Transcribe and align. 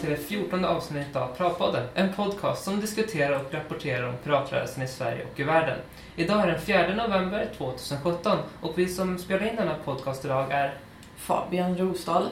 till 0.00 0.10
det 0.10 0.16
14 0.16 0.64
avsnittet 0.64 1.16
av 1.16 1.36
Piratpodden, 1.36 1.86
en 1.94 2.12
podcast 2.12 2.64
som 2.64 2.80
diskuterar 2.80 3.40
och 3.40 3.54
rapporterar 3.54 4.08
om 4.08 4.14
piratrörelsen 4.24 4.82
i 4.82 4.88
Sverige 4.88 5.26
och 5.32 5.40
i 5.40 5.42
världen. 5.42 5.78
Idag 6.16 6.42
är 6.42 6.46
den 6.46 6.60
4 6.60 6.94
november 6.94 7.48
2017 7.56 8.38
och 8.60 8.78
vi 8.78 8.88
som 8.88 9.18
spelar 9.18 9.46
in 9.46 9.56
denna 9.56 9.74
podcast 9.84 10.24
idag 10.24 10.46
är 10.50 10.74
Fabian 11.16 11.76
Rosdahl. 11.78 12.28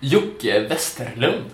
Jocke 0.00 0.60
Westerlund. 0.60 1.50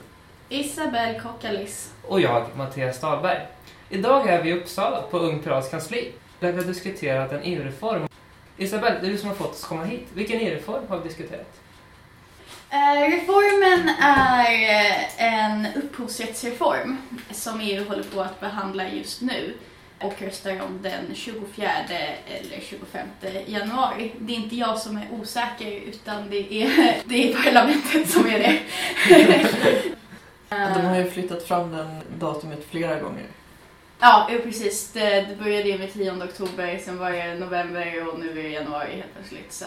Isabel 0.49 1.21
Kokkalis. 1.21 1.93
och 2.03 2.21
jag, 2.21 2.45
Mattias 2.57 3.01
Dahlberg. 3.01 3.47
Idag 3.91 4.29
är 4.29 4.43
vi 4.43 4.51
i 4.51 4.53
Uppsala 4.53 5.03
på 5.03 5.19
Ung 5.19 5.39
Pirats 5.39 5.71
kansli 5.71 6.13
där 6.41 6.53
vi 6.53 6.59
har 6.59 6.65
diskuterat 6.65 7.33
en 7.33 7.41
EU-reform. 7.43 8.09
Isabel, 8.57 8.93
det 9.01 9.07
är 9.07 9.11
du 9.11 9.19
som 9.19 9.29
har 9.29 9.37
fått 9.37 9.51
oss 9.51 9.65
komma 9.65 9.85
hit. 9.85 10.07
Vilken 10.15 10.41
EU-reform 10.41 10.83
har 10.89 10.99
vi 10.99 11.09
diskuterat? 11.09 11.61
Eh, 12.71 13.11
reformen 13.11 13.89
är 14.01 14.53
eh, 14.53 15.25
en 15.25 15.67
upphovsrättsreform 15.77 16.99
som 17.31 17.61
EU 17.61 17.89
håller 17.89 18.03
på 18.03 18.21
att 18.21 18.41
behandla 18.41 18.89
just 18.89 19.21
nu 19.21 19.55
och 20.01 20.23
röstar 20.23 20.63
om 20.63 20.83
den 20.83 21.15
24 21.15 21.71
eller 22.27 22.61
25 22.61 23.09
januari. 23.47 24.13
Det 24.19 24.33
är 24.33 24.37
inte 24.37 24.57
jag 24.57 24.79
som 24.79 24.97
är 24.97 25.07
osäker 25.13 25.71
utan 25.73 26.31
det 26.31 26.53
är, 26.63 26.97
det 27.05 27.33
är 27.33 27.43
parlamentet 27.45 28.11
som 28.11 28.27
är 28.27 28.39
det. 28.39 28.59
De 30.49 30.85
har 30.87 30.97
ju 30.97 31.11
flyttat 31.11 31.43
fram 31.43 31.73
den 31.73 32.01
datumet 32.19 32.67
flera 32.71 33.01
gånger. 33.01 33.27
Ja, 34.01 34.31
precis. 34.45 34.93
Det, 34.93 35.39
började 35.39 35.79
med 35.79 35.93
10 35.93 36.13
oktober, 36.13 36.81
sen 36.85 36.99
var 36.99 37.11
det 37.11 37.35
november 37.35 38.09
och 38.09 38.19
nu 38.21 38.31
är 38.31 38.43
det 38.43 38.49
januari 38.49 38.97
helt 38.97 39.15
plötsligt. 39.15 39.53
Så 39.53 39.65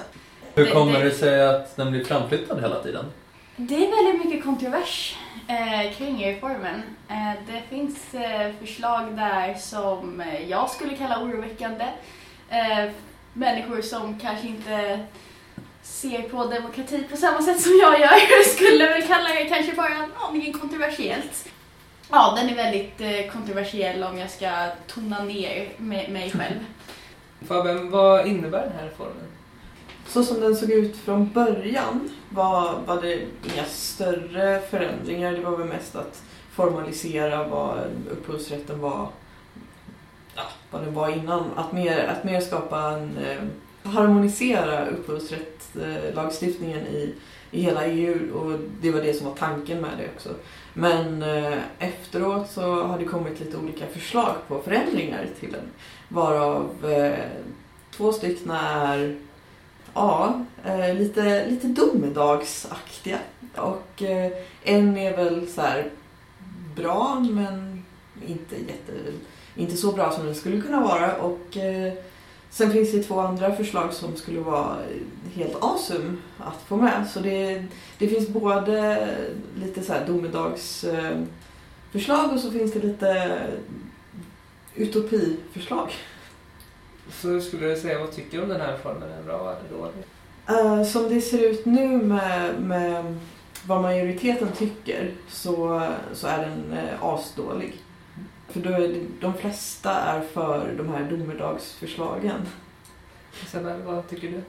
Hur 0.55 0.65
Det- 0.65 0.71
kommer 0.71 0.99
det- 0.99 1.05
det 1.05 1.11
sig 1.15 1.45
att 1.47 1.75
den 1.75 1.91
blir 1.91 2.03
framflyttad 2.05 2.61
hela 2.61 2.83
tiden? 2.83 3.05
Det 3.55 3.75
är 3.75 4.03
väldigt 4.05 4.25
mycket 4.25 4.45
kontrovers 4.45 5.15
eh, 5.47 5.93
kring 5.97 6.25
reformen. 6.25 6.81
Eh, 7.09 7.33
det 7.53 7.61
finns 7.69 8.13
eh, 8.13 8.51
förslag 8.59 9.15
där 9.17 9.53
som 9.53 10.21
eh, 10.21 10.49
jag 10.49 10.69
skulle 10.69 10.95
kalla 10.97 11.21
oroväckande. 11.23 11.85
Eh, 12.49 12.91
människor 13.33 13.81
som 13.81 14.19
kanske 14.19 14.47
inte 14.47 14.99
ser 15.81 16.21
på 16.21 16.45
demokrati 16.45 17.03
på 17.11 17.17
samma 17.17 17.41
sätt 17.41 17.61
som 17.61 17.71
jag 17.81 17.99
gör 17.99 18.43
skulle 18.55 18.87
väl 18.87 19.01
kalla 19.07 19.29
det 19.29 19.45
kanske 19.45 19.73
bara 19.75 20.07
aningen 20.29 20.53
kontroversiellt. 20.53 21.49
Ja, 22.11 22.33
den 22.37 22.49
är 22.49 22.55
väldigt 22.55 23.01
eh, 23.01 23.31
kontroversiell 23.33 24.03
om 24.03 24.17
jag 24.17 24.29
ska 24.29 24.67
tona 24.87 25.23
ner 25.23 25.69
mig 25.77 26.31
själv. 26.37 26.65
Fabian, 27.47 27.89
vad 27.89 28.27
innebär 28.27 28.61
den 28.61 28.71
här 28.79 28.85
reformen? 28.85 29.27
Så 30.09 30.23
som 30.23 30.39
den 30.39 30.55
såg 30.55 30.71
ut 30.71 30.97
från 30.97 31.33
början 31.33 32.09
var, 32.29 32.79
var 32.85 33.01
det 33.01 33.21
inga 33.53 33.65
större 33.65 34.61
förändringar. 34.61 35.31
Det 35.31 35.41
var 35.41 35.57
väl 35.57 35.67
mest 35.67 35.95
att 35.95 36.23
formalisera 36.51 37.47
vad 37.47 37.77
upphovsrätten 38.11 38.79
var, 38.79 39.07
ja, 40.35 40.43
vad 40.71 40.83
den 40.83 40.93
var 40.93 41.09
innan. 41.09 41.43
Att 41.55 41.71
mer, 41.71 42.07
att 42.07 42.23
mer 42.23 42.41
skapa 42.41 42.81
en, 42.81 43.17
eh, 43.17 43.37
harmonisera 43.91 44.85
upphovsrättslagstiftningen 44.85 46.87
i, 46.87 47.15
i 47.51 47.61
hela 47.61 47.85
EU 47.85 48.37
och 48.37 48.59
det 48.81 48.91
var 48.91 49.01
det 49.01 49.13
som 49.13 49.27
var 49.27 49.35
tanken 49.35 49.81
med 49.81 49.91
det 49.97 50.07
också. 50.15 50.29
Men 50.73 51.23
eh, 51.23 51.57
efteråt 51.79 52.49
så 52.49 52.83
har 52.83 52.99
det 52.99 53.05
kommit 53.05 53.39
lite 53.39 53.57
olika 53.57 53.87
förslag 53.87 54.35
på 54.47 54.59
förändringar 54.59 55.27
till 55.39 55.51
den. 55.51 55.65
Varav 56.07 56.91
eh, 56.91 57.19
två 57.91 58.13
stycken 58.13 58.51
är 58.51 59.28
Ja, 59.93 60.45
eh, 60.65 60.95
lite, 60.95 61.45
lite 61.45 61.67
domedagsaktiga. 61.67 63.17
Och 63.55 64.03
eh, 64.03 64.31
en 64.63 64.97
är 64.97 65.17
väl 65.17 65.47
så 65.47 65.61
här 65.61 65.89
bra 66.75 67.25
men 67.31 67.83
inte, 68.27 68.55
jätte, 68.55 68.93
inte 69.55 69.77
så 69.77 69.91
bra 69.91 70.11
som 70.11 70.25
den 70.25 70.35
skulle 70.35 70.61
kunna 70.61 70.81
vara. 70.81 71.15
Och 71.15 71.57
eh, 71.57 71.93
sen 72.49 72.71
finns 72.71 72.91
det 72.91 73.03
två 73.03 73.19
andra 73.19 73.55
förslag 73.55 73.93
som 73.93 74.15
skulle 74.15 74.39
vara 74.39 74.75
helt 75.33 75.63
awesome 75.63 76.15
att 76.37 76.61
få 76.67 76.77
med. 76.77 77.07
Så 77.13 77.19
det, 77.19 77.65
det 77.97 78.07
finns 78.07 78.29
både 78.29 79.07
lite 79.55 79.83
så 79.83 79.93
här 79.93 80.07
domedagsförslag 80.07 82.33
och 82.33 82.39
så 82.39 82.51
finns 82.51 82.73
det 82.73 82.79
lite 82.79 83.39
utopiförslag. 84.75 85.91
Så 87.11 87.41
skulle 87.41 87.67
du 87.67 87.75
säga, 87.75 87.99
vad 87.99 88.11
tycker 88.11 88.37
du 88.37 88.43
om 88.43 88.49
den 88.49 88.61
här 88.61 88.71
reformen? 88.71 89.03
Är 89.03 89.15
den 89.15 89.25
bra 89.25 89.55
eller 89.55 89.77
dålig? 89.77 90.03
Eh, 90.49 90.83
som 90.83 91.09
det 91.09 91.21
ser 91.21 91.49
ut 91.49 91.65
nu 91.65 91.87
med, 91.87 92.61
med 92.61 93.17
vad 93.65 93.81
majoriteten 93.81 94.51
tycker 94.57 95.11
så, 95.27 95.87
så 96.13 96.27
är 96.27 96.37
den 96.37 96.77
uh, 96.77 97.03
asdålig. 97.03 97.73
För 98.47 98.59
då 98.59 98.69
är 98.69 98.79
det, 98.79 98.99
de 99.21 99.33
flesta 99.33 99.91
är 99.91 100.21
för 100.21 100.73
de 100.77 100.89
här 100.89 101.03
domedagsförslagen. 101.03 102.41
Isabel, 103.43 103.81
vad 103.81 104.09
tycker 104.09 104.27
du? 104.27 104.41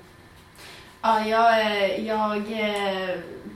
Ja, 1.03 1.27
jag, 1.27 1.61
eh, 1.61 2.07
jag 2.07 2.43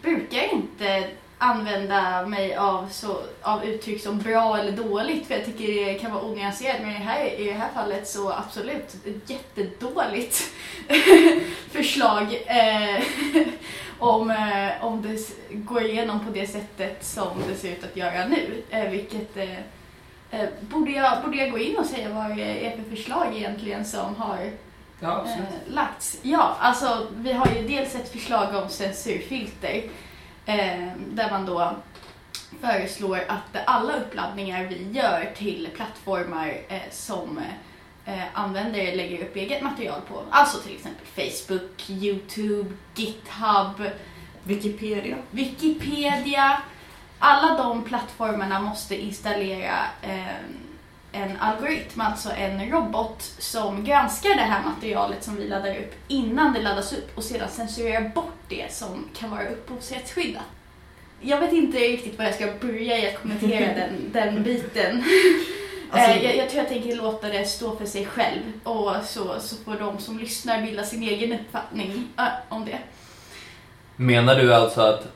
brukar 0.02 0.54
inte 0.54 1.08
använda 1.44 2.26
mig 2.26 2.54
av, 2.54 2.88
så, 2.88 3.20
av 3.42 3.64
uttryck 3.64 4.02
som 4.02 4.18
bra 4.18 4.58
eller 4.58 4.72
dåligt 4.72 5.26
för 5.26 5.34
jag 5.34 5.44
tycker 5.44 5.84
det 5.84 5.94
kan 5.94 6.12
vara 6.12 6.24
onyanserat 6.24 6.76
men 6.80 6.90
i 6.90 6.94
det 6.94 7.04
här, 7.04 7.40
i 7.40 7.44
det 7.44 7.52
här 7.52 7.68
fallet 7.74 8.08
så 8.08 8.32
absolut 8.32 8.94
ett 9.06 9.30
jättedåligt 9.30 10.42
förslag 11.70 12.42
eh, 12.46 13.02
om, 13.98 14.30
eh, 14.30 14.84
om 14.84 15.02
det 15.02 15.18
går 15.50 15.82
igenom 15.82 16.26
på 16.26 16.32
det 16.32 16.46
sättet 16.46 17.04
som 17.04 17.28
det 17.48 17.54
ser 17.54 17.72
ut 17.72 17.84
att 17.84 17.96
göra 17.96 18.26
nu. 18.26 18.62
Eh, 18.70 18.90
vilket 18.90 19.36
eh, 19.36 19.58
eh, 20.30 20.48
borde, 20.60 20.90
jag, 20.90 21.22
borde 21.24 21.36
jag 21.36 21.50
gå 21.50 21.58
in 21.58 21.76
och 21.76 21.86
säga 21.86 22.08
vad 22.08 22.36
det 22.36 22.66
är 22.66 22.76
för 22.76 22.96
förslag 22.96 23.36
egentligen 23.36 23.84
som 23.84 24.16
har 24.16 24.50
Ja, 25.00 25.24
eh, 25.26 25.74
lagts. 25.74 26.18
Ja, 26.22 26.56
alltså 26.60 27.06
vi 27.16 27.32
har 27.32 27.46
ju 27.46 27.68
dels 27.68 27.94
ett 27.94 28.12
förslag 28.12 28.62
om 28.62 28.68
censurfilter 28.68 29.82
eh, 30.46 30.92
där 30.96 31.30
man 31.30 31.46
då 31.46 31.76
föreslår 32.60 33.20
att 33.28 33.56
alla 33.66 33.96
uppladdningar 33.96 34.64
vi 34.64 34.90
gör 34.98 35.32
till 35.36 35.68
plattformar 35.74 36.56
eh, 36.68 36.80
som 36.90 37.40
eh, 38.04 38.22
användare 38.32 38.94
lägger 38.94 39.22
upp 39.22 39.36
eget 39.36 39.62
material 39.62 40.00
på, 40.08 40.22
alltså 40.30 40.58
till 40.58 40.74
exempel 40.74 41.06
Facebook, 41.06 41.90
Youtube, 41.90 42.74
GitHub, 42.94 43.90
Wikipedia. 44.44 45.16
Wikipedia. 45.30 46.62
Alla 47.18 47.62
de 47.62 47.84
plattformarna 47.84 48.60
måste 48.60 49.02
installera 49.02 49.78
eh, 50.02 50.24
en 51.14 51.36
algoritm, 51.36 52.00
alltså 52.00 52.30
en 52.30 52.70
robot 52.70 53.22
som 53.38 53.84
granskar 53.84 54.28
det 54.34 54.40
här 54.42 54.62
materialet 54.64 55.24
som 55.24 55.36
vi 55.36 55.48
laddar 55.48 55.76
upp 55.76 55.94
innan 56.08 56.52
det 56.52 56.62
laddas 56.62 56.92
upp 56.92 57.16
och 57.18 57.24
sedan 57.24 57.48
censurerar 57.48 58.08
bort 58.08 58.34
det 58.48 58.72
som 58.72 59.08
kan 59.18 59.30
vara 59.30 59.48
upphovsrättsskyddat. 59.48 60.42
Jag 61.20 61.40
vet 61.40 61.52
inte 61.52 61.78
riktigt 61.78 62.18
vad 62.18 62.26
jag 62.26 62.34
ska 62.34 62.46
börja 62.60 62.98
i 62.98 63.08
att 63.08 63.22
kommentera 63.22 63.74
den, 63.74 64.10
den 64.12 64.42
biten. 64.42 65.04
Alltså- 65.90 66.10
Eh, 66.10 66.24
jag, 66.24 66.36
jag 66.36 66.50
tror 66.50 66.62
jag 66.62 66.68
tänker 66.72 66.96
låta 66.96 67.28
det 67.28 67.44
stå 67.44 67.76
för 67.76 67.86
sig 67.86 68.06
själv 68.06 68.42
och 68.62 68.92
så, 69.04 69.40
så 69.40 69.56
får 69.56 69.74
de 69.74 69.98
som 69.98 70.18
lyssnar 70.18 70.62
bilda 70.62 70.84
sin 70.84 71.02
egen 71.02 71.32
uppfattning 71.40 72.08
eh, 72.18 72.24
om 72.48 72.64
det. 72.64 72.78
Menar 73.96 74.36
du 74.36 74.54
alltså 74.54 74.80
att 74.80 75.06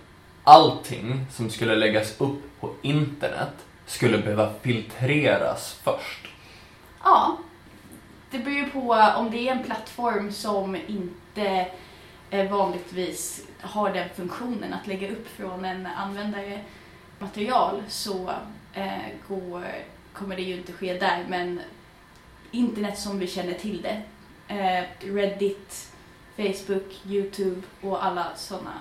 allting 0.45 1.27
som 1.33 1.51
skulle 1.51 1.77
läggas 1.77 2.21
upp 2.21 2.61
på 2.61 2.71
internet 2.83 3.53
skulle 3.89 4.19
behöva 4.19 4.53
filtreras 4.63 5.81
först? 5.83 6.29
Ja, 7.05 7.39
det 8.31 8.39
beror 8.39 8.57
ju 8.57 8.71
på 8.71 8.93
om 9.17 9.31
det 9.31 9.49
är 9.49 9.53
en 9.53 9.65
plattform 9.65 10.33
som 10.33 10.77
inte 10.77 11.71
eh, 12.31 12.51
vanligtvis 12.51 13.47
har 13.61 13.93
den 13.93 14.09
funktionen 14.09 14.73
att 14.73 14.87
lägga 14.87 15.11
upp 15.11 15.29
från 15.29 15.65
en 15.65 15.87
användare 15.87 16.61
material 17.19 17.83
så 17.89 18.31
eh, 18.73 18.99
går, 19.29 19.65
kommer 20.13 20.37
det 20.37 20.43
ju 20.43 20.57
inte 20.57 20.73
ske 20.73 20.99
där. 20.99 21.25
Men 21.29 21.61
internet 22.51 22.99
som 22.99 23.19
vi 23.19 23.27
känner 23.27 23.55
till 23.55 23.83
det, 23.83 24.03
eh, 24.55 25.13
Reddit, 25.15 25.93
Facebook, 26.37 27.01
Youtube 27.07 27.63
och 27.81 28.05
alla 28.05 28.27
sådana 28.37 28.75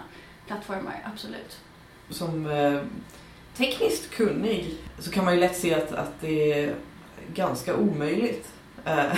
plattformar, 0.48 1.02
absolut. 1.14 1.60
Som 2.10 2.46
eh, 2.46 2.82
tekniskt 3.58 4.12
kunnig 4.12 4.74
så 5.00 5.12
kan 5.12 5.26
man 5.26 5.34
ju 5.34 5.40
lätt 5.40 5.58
se 5.58 5.74
att, 5.74 5.92
att 5.92 6.22
det 6.22 6.54
är 6.54 6.76
ganska 7.34 7.76
omöjligt 7.76 8.50
eh, 8.86 9.12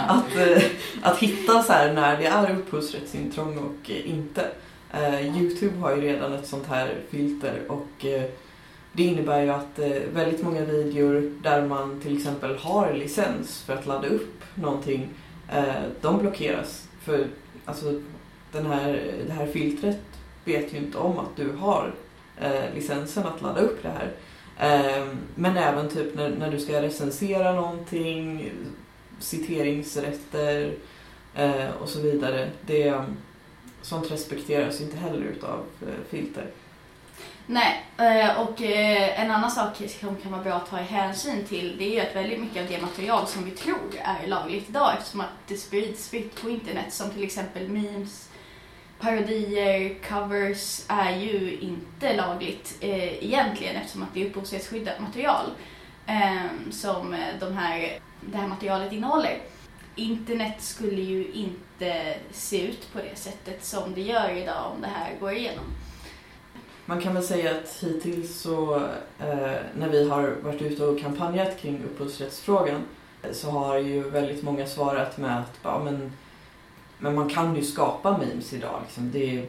att, 0.08 0.36
eh, 0.36 0.62
att 1.02 1.18
hitta 1.18 1.62
så 1.62 1.72
här 1.72 1.92
när 1.92 2.18
det 2.18 2.26
är 2.26 2.56
upphovsrättsintrång 2.56 3.58
och 3.58 3.90
inte. 3.90 4.48
Eh, 4.92 5.36
Youtube 5.38 5.78
har 5.78 5.96
ju 5.96 6.02
redan 6.02 6.32
ett 6.32 6.46
sånt 6.46 6.66
här 6.66 6.94
filter 7.10 7.62
och 7.68 8.06
det 8.92 9.02
innebär 9.02 9.42
ju 9.42 9.50
att 9.50 9.78
väldigt 10.14 10.42
många 10.42 10.64
videor 10.64 11.32
där 11.42 11.66
man 11.66 12.00
till 12.00 12.16
exempel 12.16 12.56
har 12.56 12.92
licens 12.92 13.62
för 13.62 13.74
att 13.74 13.86
ladda 13.86 14.08
upp 14.08 14.42
någonting, 14.54 15.08
de 16.00 16.18
blockeras. 16.18 16.88
För 17.02 17.26
alltså, 17.64 18.00
den 18.52 18.66
här, 18.66 19.12
det 19.26 19.32
här 19.32 19.46
filtret 19.46 20.00
vet 20.44 20.74
ju 20.74 20.78
inte 20.78 20.98
om 20.98 21.18
att 21.18 21.36
du 21.36 21.52
har 21.52 21.94
eh, 22.40 22.74
licensen 22.74 23.26
att 23.26 23.42
ladda 23.42 23.60
upp 23.60 23.82
det 23.82 23.88
här. 23.88 24.12
Eh, 24.58 25.06
men 25.34 25.56
även 25.56 25.88
typ 25.88 26.14
när, 26.14 26.28
när 26.28 26.50
du 26.50 26.60
ska 26.60 26.82
recensera 26.82 27.52
någonting, 27.52 28.50
citeringsrätter 29.18 30.74
eh, 31.34 31.70
och 31.80 31.88
så 31.88 32.00
vidare. 32.00 32.50
Det, 32.66 33.04
sånt 33.82 34.10
respekteras 34.10 34.80
inte 34.80 34.96
heller 34.96 35.26
utav 35.26 35.64
eh, 35.82 36.10
filter. 36.10 36.46
Nej, 37.46 37.84
eh, 37.98 38.40
och 38.40 38.62
eh, 38.62 39.20
en 39.20 39.30
annan 39.30 39.50
sak 39.50 39.82
som 40.00 40.16
kan 40.16 40.32
vara 40.32 40.42
bra 40.42 40.52
att 40.52 40.70
ta 40.70 40.76
hänsyn 40.76 41.44
till 41.44 41.76
det 41.78 41.84
är 41.84 41.94
ju 41.94 42.00
att 42.00 42.16
väldigt 42.16 42.40
mycket 42.40 42.62
av 42.62 42.68
det 42.68 42.82
material 42.82 43.26
som 43.26 43.44
vi 43.44 43.50
tror 43.50 43.90
är 44.02 44.26
lagligt 44.26 44.68
idag 44.68 44.94
eftersom 44.98 45.20
att 45.20 45.48
det 45.48 45.56
sprids 45.56 46.08
fritt 46.08 46.42
på 46.42 46.50
internet 46.50 46.92
som 46.92 47.10
till 47.10 47.24
exempel 47.24 47.68
memes, 47.68 48.28
parodier, 49.02 49.94
covers 50.08 50.84
är 50.88 51.16
ju 51.16 51.58
inte 51.60 52.16
lagligt 52.16 52.76
eh, 52.80 53.24
egentligen 53.24 53.76
eftersom 53.76 54.02
att 54.02 54.14
det 54.14 54.22
är 54.22 54.26
upphovsrättsskyddat 54.26 55.00
material 55.00 55.46
ehm, 56.06 56.38
eh, 56.38 56.70
som 56.70 57.16
de 57.40 57.52
här, 57.52 57.98
det 58.20 58.36
här 58.36 58.48
materialet 58.48 58.92
innehåller. 58.92 59.38
Internet 59.94 60.62
skulle 60.62 61.00
ju 61.00 61.32
inte 61.32 62.14
se 62.30 62.68
ut 62.68 62.92
på 62.92 62.98
det 62.98 63.16
sättet 63.16 63.64
som 63.64 63.94
det 63.94 64.00
gör 64.00 64.30
idag 64.30 64.72
om 64.74 64.80
det 64.80 64.88
här 64.88 65.16
går 65.20 65.32
igenom. 65.32 65.64
Man 66.84 67.00
kan 67.00 67.14
väl 67.14 67.22
säga 67.22 67.50
att 67.50 67.78
hittills 67.80 68.40
så 68.40 68.76
eh, 69.18 69.56
när 69.76 69.88
vi 69.88 70.08
har 70.08 70.36
varit 70.42 70.62
ute 70.62 70.84
och 70.84 71.00
kampanjat 71.00 71.60
kring 71.60 71.84
upphovsrättsfrågan 71.84 72.82
eh, 73.22 73.32
så 73.32 73.50
har 73.50 73.78
ju 73.78 74.10
väldigt 74.10 74.42
många 74.42 74.66
svarat 74.66 75.18
med 75.18 75.38
att 75.38 75.58
ja, 75.62 75.80
men, 75.84 76.12
men 77.02 77.14
man 77.14 77.28
kan 77.28 77.56
ju 77.56 77.62
skapa 77.62 78.18
memes 78.18 78.52
idag. 78.52 78.80
Liksom. 78.84 79.10
Det, 79.12 79.46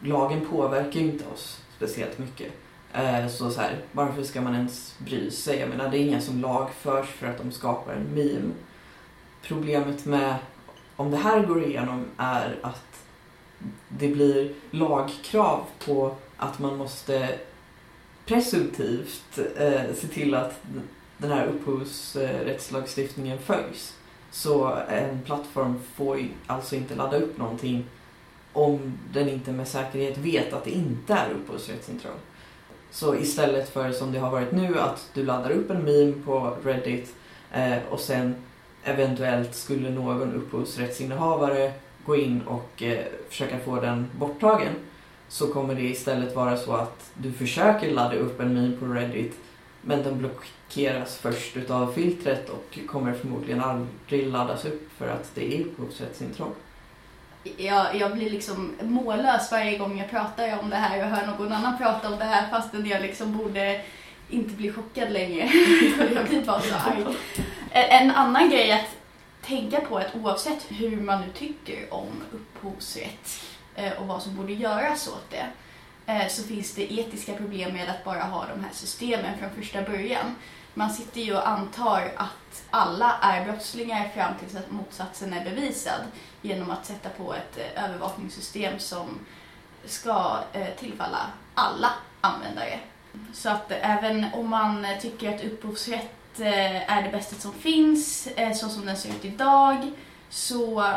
lagen 0.00 0.46
påverkar 0.50 1.00
ju 1.00 1.06
inte 1.06 1.24
oss 1.34 1.62
speciellt 1.76 2.18
mycket. 2.18 2.52
Eh, 2.92 3.28
så, 3.28 3.50
så 3.50 3.60
här, 3.60 3.78
varför 3.92 4.22
ska 4.22 4.40
man 4.40 4.54
ens 4.54 4.94
bry 4.98 5.30
sig? 5.30 5.58
Jag 5.58 5.68
menar, 5.68 5.90
det 5.90 5.98
är 5.98 6.00
inga 6.00 6.20
som 6.20 6.40
lagförs 6.40 7.06
för 7.06 7.26
att 7.26 7.38
de 7.38 7.52
skapar 7.52 7.92
en 7.92 8.14
meme. 8.14 8.54
Problemet 9.42 10.04
med 10.04 10.34
om 10.96 11.10
det 11.10 11.16
här 11.16 11.46
går 11.46 11.64
igenom 11.64 12.04
är 12.16 12.56
att 12.62 13.04
det 13.88 14.08
blir 14.08 14.52
lagkrav 14.70 15.64
på 15.84 16.16
att 16.36 16.58
man 16.58 16.76
måste 16.76 17.38
presumtivt 18.26 19.38
eh, 19.56 19.94
se 19.94 20.08
till 20.08 20.34
att 20.34 20.60
den 21.18 21.32
här 21.32 21.46
upphovsrättslagstiftningen 21.46 23.38
följs. 23.38 23.97
Så 24.30 24.78
en 24.88 25.22
plattform 25.22 25.80
får 25.94 26.20
alltså 26.46 26.76
inte 26.76 26.94
ladda 26.94 27.16
upp 27.16 27.38
någonting 27.38 27.84
om 28.52 28.98
den 29.12 29.28
inte 29.28 29.52
med 29.52 29.68
säkerhet 29.68 30.18
vet 30.18 30.52
att 30.52 30.64
det 30.64 30.70
inte 30.70 31.12
är 31.12 31.30
upphovsrättsintrång. 31.30 32.16
Så 32.90 33.16
istället 33.16 33.68
för 33.68 33.92
som 33.92 34.12
det 34.12 34.18
har 34.18 34.30
varit 34.30 34.52
nu 34.52 34.78
att 34.78 35.10
du 35.14 35.24
laddar 35.24 35.50
upp 35.50 35.70
en 35.70 35.84
meme 35.84 36.12
på 36.24 36.56
Reddit 36.64 37.14
eh, 37.52 37.78
och 37.90 38.00
sen 38.00 38.34
eventuellt 38.84 39.54
skulle 39.54 39.90
någon 39.90 40.34
upphovsrättsinnehavare 40.34 41.72
gå 42.06 42.16
in 42.16 42.42
och 42.42 42.82
eh, 42.82 43.04
försöka 43.28 43.58
få 43.58 43.80
den 43.80 44.06
borttagen 44.18 44.72
så 45.28 45.52
kommer 45.52 45.74
det 45.74 45.82
istället 45.82 46.36
vara 46.36 46.56
så 46.56 46.72
att 46.72 47.10
du 47.14 47.32
försöker 47.32 47.90
ladda 47.90 48.16
upp 48.16 48.40
en 48.40 48.54
meme 48.54 48.76
på 48.76 48.86
Reddit 48.86 49.36
men 49.82 50.02
den 50.02 50.22
blockeras 50.68 51.18
först 51.18 51.56
utav 51.56 51.92
filtret 51.92 52.48
och 52.48 52.78
kommer 52.86 53.12
förmodligen 53.12 53.60
aldrig 53.60 54.26
laddas 54.26 54.64
upp 54.64 54.90
för 54.98 55.08
att 55.08 55.34
det 55.34 55.54
är 55.54 55.60
upphovsrättsintrång. 55.60 56.54
Jag, 57.56 57.96
jag 57.96 58.12
blir 58.12 58.30
liksom 58.30 58.74
mållös 58.82 59.52
varje 59.52 59.78
gång 59.78 59.98
jag 59.98 60.10
pratar 60.10 60.58
om 60.58 60.70
det 60.70 60.76
här 60.76 61.04
och 61.04 61.10
hör 61.10 61.26
någon 61.26 61.52
annan 61.52 61.78
prata 61.78 62.08
om 62.08 62.18
det 62.18 62.24
här 62.24 62.50
fastän 62.50 62.86
jag 62.86 63.02
liksom 63.02 63.38
borde 63.38 63.80
inte 64.28 64.54
bli 64.54 64.72
chockad 64.72 65.12
längre. 65.12 65.44
jag 66.14 66.28
blir 66.28 66.44
bara 66.44 66.60
så 66.60 66.74
arg. 66.74 67.16
Eh, 67.70 68.02
en 68.02 68.10
annan 68.10 68.50
grej 68.50 68.72
att 68.72 68.96
tänka 69.42 69.80
på 69.80 69.98
är 69.98 70.04
att 70.04 70.14
oavsett 70.14 70.66
hur 70.68 71.00
man 71.00 71.20
nu 71.20 71.26
tycker 71.34 71.94
om 71.94 72.22
upphovsrätt 72.32 73.42
eh, 73.74 73.92
och 73.92 74.06
vad 74.06 74.22
som 74.22 74.36
borde 74.36 74.52
göras 74.52 75.08
åt 75.08 75.30
det 75.30 75.46
eh, 76.12 76.28
så 76.28 76.42
finns 76.42 76.74
det 76.74 76.92
etiska 76.92 77.34
problem 77.34 77.72
med 77.72 77.88
att 77.88 78.04
bara 78.04 78.22
ha 78.22 78.46
de 78.54 78.64
här 78.64 78.72
systemen 78.72 79.38
från 79.38 79.50
första 79.50 79.82
början. 79.82 80.34
Man 80.78 80.90
sitter 80.90 81.20
ju 81.20 81.34
och 81.34 81.48
antar 81.48 82.12
att 82.16 82.64
alla 82.70 83.18
är 83.22 83.44
brottslingar 83.44 84.08
fram 84.08 84.34
tills 84.38 84.56
att 84.56 84.70
motsatsen 84.70 85.32
är 85.32 85.44
bevisad 85.44 86.00
genom 86.42 86.70
att 86.70 86.86
sätta 86.86 87.08
på 87.08 87.34
ett 87.34 87.58
eh, 87.58 87.84
övervakningssystem 87.84 88.78
som 88.78 89.18
ska 89.84 90.38
eh, 90.52 90.66
tillfalla 90.78 91.18
alla 91.54 91.90
användare. 92.20 92.80
Så 93.32 93.48
att 93.50 93.70
även 93.70 94.26
om 94.34 94.48
man 94.48 94.86
tycker 95.00 95.34
att 95.34 95.44
upphovsrätt 95.44 96.40
eh, 96.40 96.92
är 96.92 97.02
det 97.02 97.10
bästa 97.10 97.36
som 97.36 97.52
finns, 97.52 98.28
så 98.54 98.68
som 98.68 98.86
den 98.86 98.96
ser 98.96 99.10
ut 99.10 99.24
idag, 99.24 99.92
så 100.28 100.92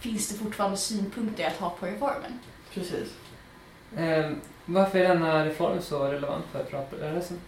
finns 0.00 0.28
det 0.28 0.38
fortfarande 0.38 0.76
synpunkter 0.76 1.46
att 1.46 1.60
ha 1.60 1.70
på 1.70 1.86
reformen. 1.86 2.38
Precis. 2.74 3.08
Eh, 3.96 4.30
varför 4.64 4.98
är 4.98 5.08
denna 5.08 5.44
reform 5.44 5.82
så 5.82 6.04
relevant 6.04 6.44
för 6.52 6.64
pratrörelsen? 6.64 7.40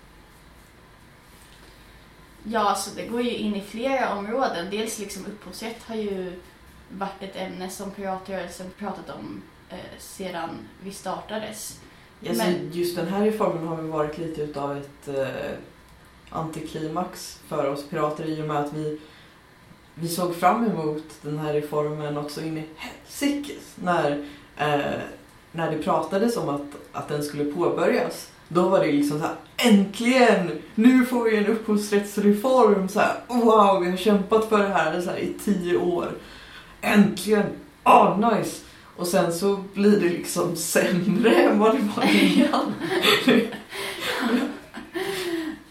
Ja, 2.44 2.60
alltså 2.60 2.90
det 2.96 3.06
går 3.06 3.22
ju 3.22 3.30
in 3.30 3.56
i 3.56 3.60
flera 3.60 4.14
områden. 4.14 4.70
Dels 4.70 4.98
liksom 4.98 5.26
upphovsrätt 5.26 5.82
har 5.82 5.94
ju 5.94 6.32
varit 6.88 7.22
ett 7.22 7.36
ämne 7.36 7.70
som 7.70 7.90
piratrörelsen 7.90 8.66
pratat 8.78 9.10
om 9.10 9.42
eh, 9.68 9.76
sedan 9.98 10.50
vi 10.82 10.92
startades. 10.92 11.80
Ja, 12.20 12.32
Men... 12.36 12.70
Just 12.72 12.96
den 12.96 13.08
här 13.08 13.24
reformen 13.24 13.66
har 13.66 13.76
väl 13.76 13.86
varit 13.86 14.18
lite 14.18 14.42
utav 14.42 14.76
ett 14.76 15.08
eh, 15.08 15.52
antiklimax 16.30 17.40
för 17.48 17.68
oss 17.68 17.88
pirater 17.88 18.24
i 18.24 18.42
och 18.42 18.46
med 18.46 18.56
att 18.56 18.72
vi 18.72 19.00
vi 20.00 20.08
såg 20.08 20.34
fram 20.34 20.66
emot 20.66 21.04
den 21.22 21.38
här 21.38 21.52
reformen 21.52 22.16
också 22.16 22.40
in 22.40 22.58
i 22.58 22.64
helsikes 22.76 23.74
när, 23.74 24.10
eh, 24.56 25.00
när 25.52 25.70
det 25.70 25.78
pratades 25.78 26.36
om 26.36 26.48
att, 26.48 26.62
att 26.92 27.08
den 27.08 27.22
skulle 27.22 27.52
påbörjas. 27.52 28.30
Då 28.48 28.68
var 28.68 28.80
det 28.80 28.92
liksom 28.92 29.18
så 29.18 29.24
här, 29.24 29.36
äntligen! 29.64 30.62
Nu 30.74 31.06
får 31.06 31.24
vi 31.24 31.36
en 31.36 31.46
upphovsrättsreform! 31.46 32.88
Så 32.88 33.00
här, 33.00 33.14
wow, 33.26 33.82
vi 33.84 33.90
har 33.90 33.96
kämpat 33.96 34.48
för 34.48 34.58
det 34.58 34.68
här, 34.68 35.00
så 35.00 35.10
här 35.10 35.18
i 35.18 35.34
tio 35.44 35.76
år. 35.76 36.12
Äntligen! 36.80 37.46
Ah, 37.82 38.08
oh, 38.08 38.34
nice! 38.34 38.56
Och 38.96 39.06
sen 39.06 39.32
så 39.32 39.56
blir 39.74 40.00
det 40.00 40.08
liksom 40.08 40.56
sämre 40.56 41.34
än 41.34 41.58
vad 41.58 41.74
det 41.74 41.88
var 41.96 42.04
innan. 42.04 42.74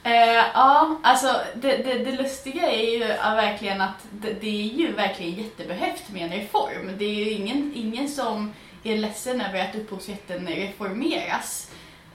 Eh, 0.03 0.45
ja, 0.53 0.99
alltså 1.03 1.35
det, 1.55 1.77
det, 1.77 1.93
det, 1.93 2.11
lustiga 2.11 2.71
är 2.71 2.91
ju 2.91 2.99
verkligen 3.35 3.81
att 3.81 4.07
det, 4.11 4.33
det, 4.41 4.47
är 4.47 4.73
ju 4.77 4.91
verkligen 4.91 5.43
jättebehövt 5.43 6.09
med 6.09 6.23
en 6.23 6.39
reform. 6.39 6.91
Det 6.97 7.05
är 7.05 7.25
ju 7.25 7.29
ingen, 7.29 7.71
ingen 7.75 8.09
som 8.09 8.53
är 8.83 8.97
ledsen 8.97 9.41
över 9.41 9.59
att 9.59 9.75
upphovsrätten 9.75 10.47
reformeras. 10.47 11.68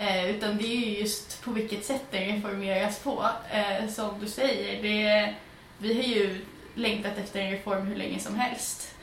Eh, 0.05 0.31
utan 0.31 0.57
det 0.57 0.65
är 0.65 0.77
ju 0.77 0.99
just 0.99 1.43
på 1.43 1.51
vilket 1.51 1.85
sätt 1.85 2.03
den 2.11 2.23
reformeras 2.23 2.99
på. 2.99 3.25
Eh, 3.53 3.89
som 3.89 4.11
du 4.21 4.29
säger, 4.29 4.83
det, 4.83 5.35
vi 5.79 5.95
har 5.95 6.03
ju 6.03 6.41
längtat 6.75 7.19
efter 7.19 7.41
en 7.41 7.51
reform 7.51 7.87
hur 7.87 7.97
länge 7.97 8.19
som 8.19 8.35
helst. 8.35 8.95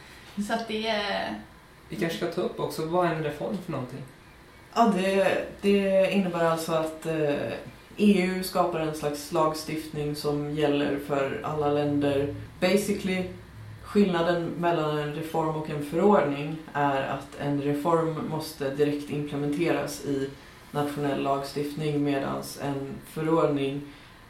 Så 0.47 0.53
att 0.53 0.67
det 0.67 0.87
är... 0.87 1.35
Vi 1.89 1.95
kanske 1.95 2.17
ska 2.17 2.27
ta 2.27 2.41
upp 2.41 2.59
också, 2.59 2.85
vad 2.85 3.07
är 3.07 3.15
en 3.15 3.23
reform 3.23 3.57
för 3.65 3.71
någonting? 3.71 4.03
Ja, 4.73 4.93
det, 4.95 5.45
det 5.61 6.11
innebär 6.11 6.45
alltså 6.45 6.71
att 6.71 7.05
eh, 7.05 7.51
EU 7.97 8.43
skapar 8.43 8.79
en 8.79 8.95
slags 8.95 9.31
lagstiftning 9.31 10.15
som 10.15 10.55
gäller 10.55 10.99
för 11.07 11.41
alla 11.43 11.71
länder. 11.71 12.35
Basically, 12.59 13.23
skillnaden 13.83 14.45
mellan 14.45 14.97
en 14.97 15.15
reform 15.15 15.55
och 15.55 15.69
en 15.69 15.85
förordning 15.85 16.55
är 16.73 17.01
att 17.01 17.39
en 17.39 17.61
reform 17.61 18.29
måste 18.29 18.69
direkt 18.69 19.09
implementeras 19.09 20.05
i 20.05 20.29
nationell 20.71 21.23
lagstiftning 21.23 22.03
medan 22.03 22.43
en 22.61 22.95
förordning 23.05 23.81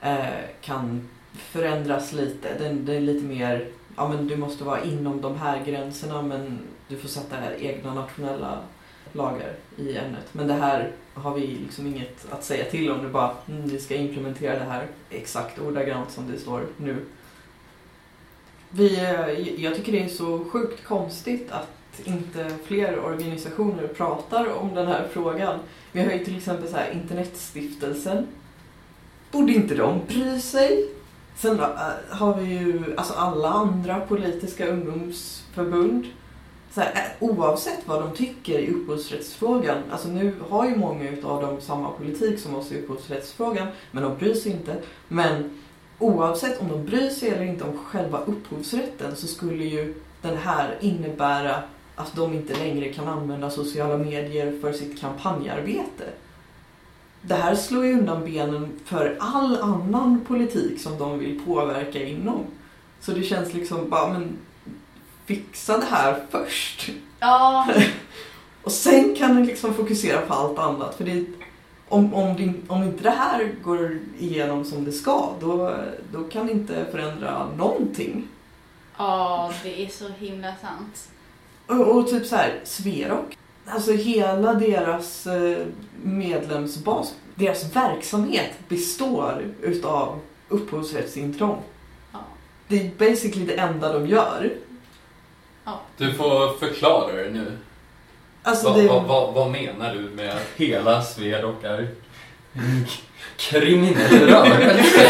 eh, 0.01 0.25
kan 0.62 1.10
förändras 1.33 2.13
lite. 2.13 2.57
Den, 2.60 2.86
den, 2.86 2.95
är 2.95 3.01
lite 3.01 3.25
mer, 3.25 3.67
ja 3.95 4.10
men 4.10 4.27
du 4.27 4.38
måste 4.38 4.63
vara 4.63 4.83
inom 4.83 5.21
de 5.21 5.38
här 5.38 5.65
gränserna 5.65 6.21
men 6.21 6.60
du 6.88 6.98
får 6.98 7.10
sätta 7.10 7.55
egna 7.57 7.93
nationella 7.93 8.60
lagar 9.13 9.55
i 9.77 9.98
ämnet. 9.98 10.33
Men 10.33 10.48
det 10.48 10.53
här 10.53 10.91
har 11.13 11.36
vi 11.36 11.48
liksom 11.48 11.88
inget 11.88 12.31
att 12.31 12.43
säga 12.43 12.65
till 12.65 12.91
om. 12.91 13.03
Det 13.03 13.10
bara, 13.10 13.31
mm, 13.48 13.67
vi 13.67 13.79
ska 13.79 13.95
implementera 13.95 14.60
det 14.60 14.65
här 14.65 14.88
exakt 15.10 15.60
ordagrant 15.60 16.12
som 16.12 16.31
det 16.31 16.38
står 16.38 16.65
nu. 16.77 17.05
Vi, 18.69 19.00
eh, 19.00 19.62
jag 19.63 19.75
tycker 19.75 19.91
det 19.91 20.03
är 20.03 20.07
så 20.07 20.45
sjukt 20.45 20.83
konstigt 20.83 21.51
att 21.51 21.67
inte 22.03 22.51
fler 22.65 23.00
organisationer 23.00 23.88
pratar 23.88 24.53
om 24.53 24.75
den 24.75 24.88
här 24.88 25.07
frågan. 25.12 25.60
Vi 25.91 26.03
har 26.03 26.12
ju 26.12 26.25
till 26.25 26.38
exempel 26.38 26.69
så 26.69 26.77
här 26.77 26.91
Internetstiftelsen. 26.91 28.27
Borde 29.31 29.53
inte 29.53 29.75
de 29.75 30.01
bry 30.07 30.39
sig? 30.39 30.89
Sen 31.36 31.60
äh, 31.60 31.67
har 32.10 32.36
vi 32.36 32.45
ju 32.45 32.95
alltså 32.98 33.13
alla 33.13 33.50
andra 33.50 34.00
politiska 34.00 34.67
ungdomsförbund 34.67 36.05
så 36.74 36.81
här, 36.81 36.91
eh, 36.95 37.29
oavsett 37.29 37.88
vad 37.88 38.01
de 38.01 38.12
tycker 38.15 38.60
i 38.60 38.69
upphovsrättsfrågan, 38.69 39.77
alltså 39.91 40.07
nu 40.07 40.33
har 40.50 40.65
ju 40.65 40.75
många 40.75 41.10
av 41.24 41.41
dem 41.41 41.62
samma 41.62 41.89
politik 41.91 42.39
som 42.39 42.55
oss 42.55 42.71
i 42.71 42.81
upphovsrättsfrågan, 42.81 43.67
men 43.91 44.03
de 44.03 44.17
bryr 44.17 44.33
sig 44.33 44.51
inte. 44.51 44.75
Men 45.07 45.62
oavsett 46.00 46.62
om 46.62 46.67
de 46.67 46.86
bryr 46.86 47.10
sig 47.10 47.29
eller 47.29 47.45
inte 47.45 47.63
om 47.63 47.77
själva 47.77 48.19
upphovsrätten 48.19 49.15
så 49.15 49.27
skulle 49.27 49.63
ju 49.63 49.93
den 50.21 50.38
här 50.38 50.77
innebära 50.81 51.63
att 52.01 52.15
de 52.15 52.34
inte 52.34 52.60
längre 52.60 52.93
kan 52.93 53.08
använda 53.08 53.50
sociala 53.50 53.98
medier 53.98 54.60
för 54.62 54.74
sitt 54.74 55.01
kampanjarbete. 55.01 56.10
Det 57.22 57.36
här 57.36 57.55
slår 57.55 57.86
ju 57.86 57.93
undan 57.93 58.25
benen 58.25 58.79
för 58.86 59.17
all 59.20 59.62
annan 59.62 60.25
politik 60.27 60.81
som 60.81 60.98
de 60.98 61.20
vill 61.20 61.41
påverka 61.46 62.03
inom. 62.03 62.46
Så 63.00 63.12
det 63.12 63.24
känns 63.24 63.53
liksom 63.53 63.89
bara, 63.89 64.13
men 64.13 64.38
fixa 65.25 65.77
det 65.77 65.86
här 65.86 66.25
först. 66.29 66.89
Ja, 67.20 67.67
Och 68.63 68.72
sen 68.72 69.15
kan 69.15 69.36
ni 69.36 69.48
liksom 69.48 69.74
fokusera 69.74 70.22
på 70.22 70.34
allt 70.34 70.60
annat. 70.60 70.96
För 70.96 71.03
det, 71.03 71.25
om, 71.89 72.13
om, 72.13 72.36
det, 72.36 72.53
om 72.67 72.84
inte 72.84 73.03
det 73.03 73.10
här 73.10 73.55
går 73.63 74.00
igenom 74.20 74.65
som 74.65 74.86
det 74.86 74.91
ska, 74.91 75.34
då, 75.39 75.75
då 76.13 76.24
kan 76.24 76.46
det 76.46 76.51
inte 76.51 76.86
förändra 76.91 77.48
någonting. 77.58 78.27
ja, 78.98 79.53
det 79.63 79.86
är 79.86 79.89
så 79.89 80.08
himla 80.20 80.55
sant. 80.55 81.08
Och, 81.71 81.97
och 81.97 82.07
typ 82.07 82.25
så 82.25 82.35
här, 82.35 82.59
Sverok, 82.63 83.37
alltså 83.65 83.91
hela 83.91 84.53
deras 84.53 85.27
eh, 85.27 85.57
medlemsbas, 86.03 87.13
deras 87.35 87.75
verksamhet 87.75 88.51
består 88.67 89.45
utav 89.61 90.19
upphovsrättsintrång. 90.49 91.61
Ja. 92.11 92.19
Det 92.67 92.85
är 92.85 92.91
basically 93.09 93.45
det 93.45 93.53
enda 93.53 93.93
de 93.93 94.07
gör. 94.07 94.51
Du 95.97 96.13
får 96.13 96.57
förklara 96.59 97.13
det 97.13 97.29
nu. 97.29 97.57
Alltså 98.43 98.69
Vad, 98.69 98.79
det, 98.79 98.87
vad, 98.87 99.03
vad, 99.03 99.33
vad 99.33 99.51
menar 99.51 99.93
du 99.93 99.99
med 99.99 100.29
att 100.29 100.47
hela 100.55 101.01
Sverok 101.01 101.63
är 101.63 101.87
kriminell 103.37 104.27
rörelse? 104.27 105.09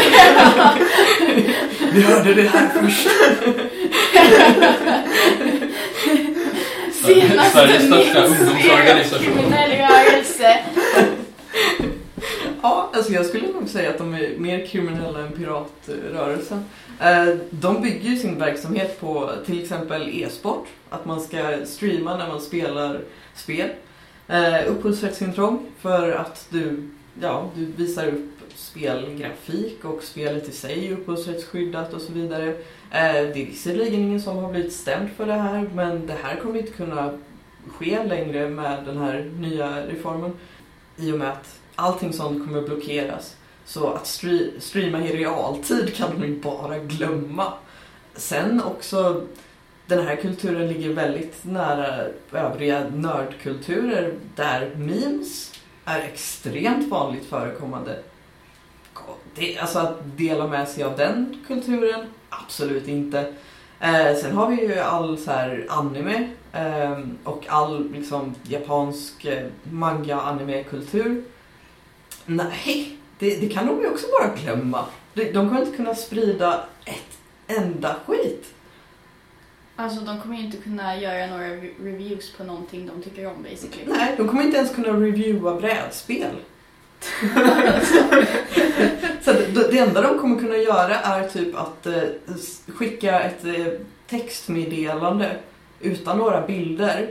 vi 1.92 2.02
hörde 2.02 2.34
det 2.34 2.48
här 2.48 2.68
först. 2.68 3.08
Senaste 7.02 7.60
ungdomsorganisation. 8.26 9.24
kriminell 9.34 9.70
rörelse. 9.70 10.58
Ja, 12.62 12.90
alltså 12.94 13.12
jag 13.12 13.26
skulle 13.26 13.48
nog 13.48 13.68
säga 13.68 13.90
att 13.90 13.98
de 13.98 14.14
är 14.14 14.34
mer 14.38 14.66
kriminella 14.66 15.20
än 15.20 15.32
piratrörelsen. 15.32 16.64
Eh, 17.00 17.26
De 17.50 17.82
bygger 17.82 18.10
ju 18.10 18.16
sin 18.16 18.38
verksamhet 18.38 19.00
på 19.00 19.30
till 19.46 19.62
exempel 19.62 20.08
e-sport. 20.22 20.66
Att 20.90 21.04
man 21.04 21.20
ska 21.20 21.38
streama 21.66 22.16
när 22.16 22.28
man 22.28 22.40
spelar 22.40 23.00
spel. 23.34 23.68
Eh, 24.28 24.54
Upphovsrättsintrång 24.66 25.66
för 25.80 26.12
att 26.12 26.46
du, 26.50 26.88
ja, 27.20 27.50
du 27.56 27.64
visar 27.84 28.06
upp 28.06 28.31
spelgrafik 28.62 29.84
och 29.84 30.02
spelet 30.02 30.48
i 30.48 30.52
sig 30.52 30.86
är 30.88 30.92
upphovsrättsskyddat 30.92 31.94
och 31.94 32.00
så 32.00 32.12
vidare. 32.12 32.48
Eh, 32.48 32.54
Det 32.90 33.42
är 33.42 33.46
visserligen 33.46 34.00
ingen 34.00 34.22
som 34.22 34.36
har 34.36 34.50
blivit 34.52 34.72
stämd 34.72 35.08
för 35.16 35.26
det 35.26 35.32
här 35.32 35.70
men 35.74 36.06
det 36.06 36.16
här 36.22 36.36
kommer 36.36 36.58
inte 36.58 36.72
kunna 36.72 37.18
ske 37.68 38.04
längre 38.04 38.48
med 38.48 38.84
den 38.84 38.98
här 38.98 39.30
nya 39.38 39.86
reformen. 39.86 40.32
I 40.96 41.12
och 41.12 41.18
med 41.18 41.28
att 41.30 41.58
allting 41.74 42.12
sånt 42.12 42.46
kommer 42.46 42.62
blockeras. 42.62 43.36
Så 43.64 43.86
att 43.92 44.04
stre- 44.04 44.50
streama 44.60 45.06
i 45.06 45.16
realtid 45.16 45.94
kan 45.94 46.20
de 46.20 46.26
ju 46.26 46.40
bara 46.40 46.78
glömma. 46.78 47.52
Sen 48.14 48.62
också, 48.62 49.26
den 49.86 50.06
här 50.06 50.16
kulturen 50.16 50.68
ligger 50.68 50.92
väldigt 50.92 51.44
nära 51.44 52.04
övriga 52.32 52.84
nördkulturer 52.94 54.14
där 54.36 54.70
memes 54.76 55.52
är 55.84 56.00
extremt 56.00 56.88
vanligt 56.90 57.24
förekommande. 57.24 57.98
Det, 59.34 59.58
alltså 59.58 59.78
att 59.78 60.16
dela 60.16 60.46
med 60.46 60.68
sig 60.68 60.84
av 60.84 60.96
den 60.96 61.36
kulturen, 61.46 62.06
absolut 62.28 62.88
inte. 62.88 63.32
Eh, 63.80 64.14
sen 64.20 64.32
har 64.36 64.50
vi 64.50 64.62
ju 64.66 64.78
all 64.78 65.18
så 65.18 65.30
här 65.30 65.66
anime 65.68 66.28
eh, 66.52 66.98
och 67.24 67.44
all 67.48 67.92
liksom 67.92 68.34
japansk 68.42 69.24
eh, 69.24 69.46
manga 69.70 70.20
anime-kultur. 70.20 71.24
Nej, 72.26 72.96
det, 73.18 73.36
det 73.40 73.48
kan 73.48 73.66
de 73.66 73.80
ju 73.80 73.88
också 73.88 74.06
bara 74.20 74.34
glömma. 74.36 74.84
De, 75.14 75.24
de 75.24 75.48
kommer 75.48 75.60
inte 75.60 75.76
kunna 75.76 75.94
sprida 75.94 76.64
ett 76.84 77.18
enda 77.58 77.96
skit. 78.06 78.54
Alltså 79.76 80.00
de 80.00 80.20
kommer 80.20 80.36
ju 80.36 80.44
inte 80.44 80.56
kunna 80.56 80.96
göra 80.96 81.26
några 81.26 81.44
re- 81.46 81.84
reviews 81.84 82.32
på 82.32 82.44
någonting 82.44 82.86
de 82.94 83.02
tycker 83.02 83.26
om 83.26 83.42
basically. 83.42 83.84
Nej, 83.86 84.14
de 84.16 84.28
kommer 84.28 84.42
inte 84.42 84.56
ens 84.56 84.74
kunna 84.74 84.88
reviewa 84.88 85.60
brädspel. 85.60 86.34
Så 89.24 89.32
det, 89.32 89.70
det 89.70 89.78
enda 89.78 90.02
de 90.02 90.18
kommer 90.18 90.40
kunna 90.40 90.56
göra 90.56 90.98
är 90.98 91.28
typ 91.28 91.56
att 91.56 91.86
eh, 91.86 92.02
skicka 92.66 93.20
ett 93.20 93.44
eh, 93.44 93.66
textmeddelande 94.06 95.36
utan 95.80 96.18
några 96.18 96.46
bilder 96.46 97.08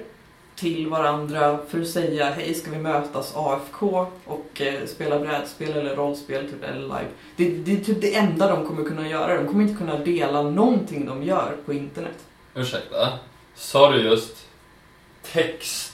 till 0.55 0.87
varandra 0.87 1.59
för 1.69 1.81
att 1.81 1.87
säga 1.87 2.29
hej 2.29 2.53
ska 2.53 2.71
vi 2.71 2.77
mötas 2.77 3.33
AFK 3.35 4.05
och 4.25 4.61
eh, 4.61 4.85
spela 4.87 5.19
brädspel 5.19 5.77
eller 5.77 5.95
rollspel 5.95 6.49
typ, 6.49 6.63
eller 6.63 6.81
live. 6.81 7.07
Det, 7.35 7.49
det 7.49 7.71
är 7.71 7.83
typ 7.83 8.01
det 8.01 8.15
enda 8.15 8.47
de 8.47 8.65
kommer 8.65 8.83
kunna 8.83 9.09
göra. 9.09 9.35
De 9.35 9.47
kommer 9.47 9.63
inte 9.63 9.77
kunna 9.77 9.97
dela 9.97 10.41
någonting 10.41 11.05
de 11.05 11.23
gör 11.23 11.55
på 11.65 11.73
internet. 11.73 12.17
Ursäkta, 12.55 13.19
sa 13.55 13.91
du 13.91 14.01
just 14.01 14.45
text? 15.33 15.90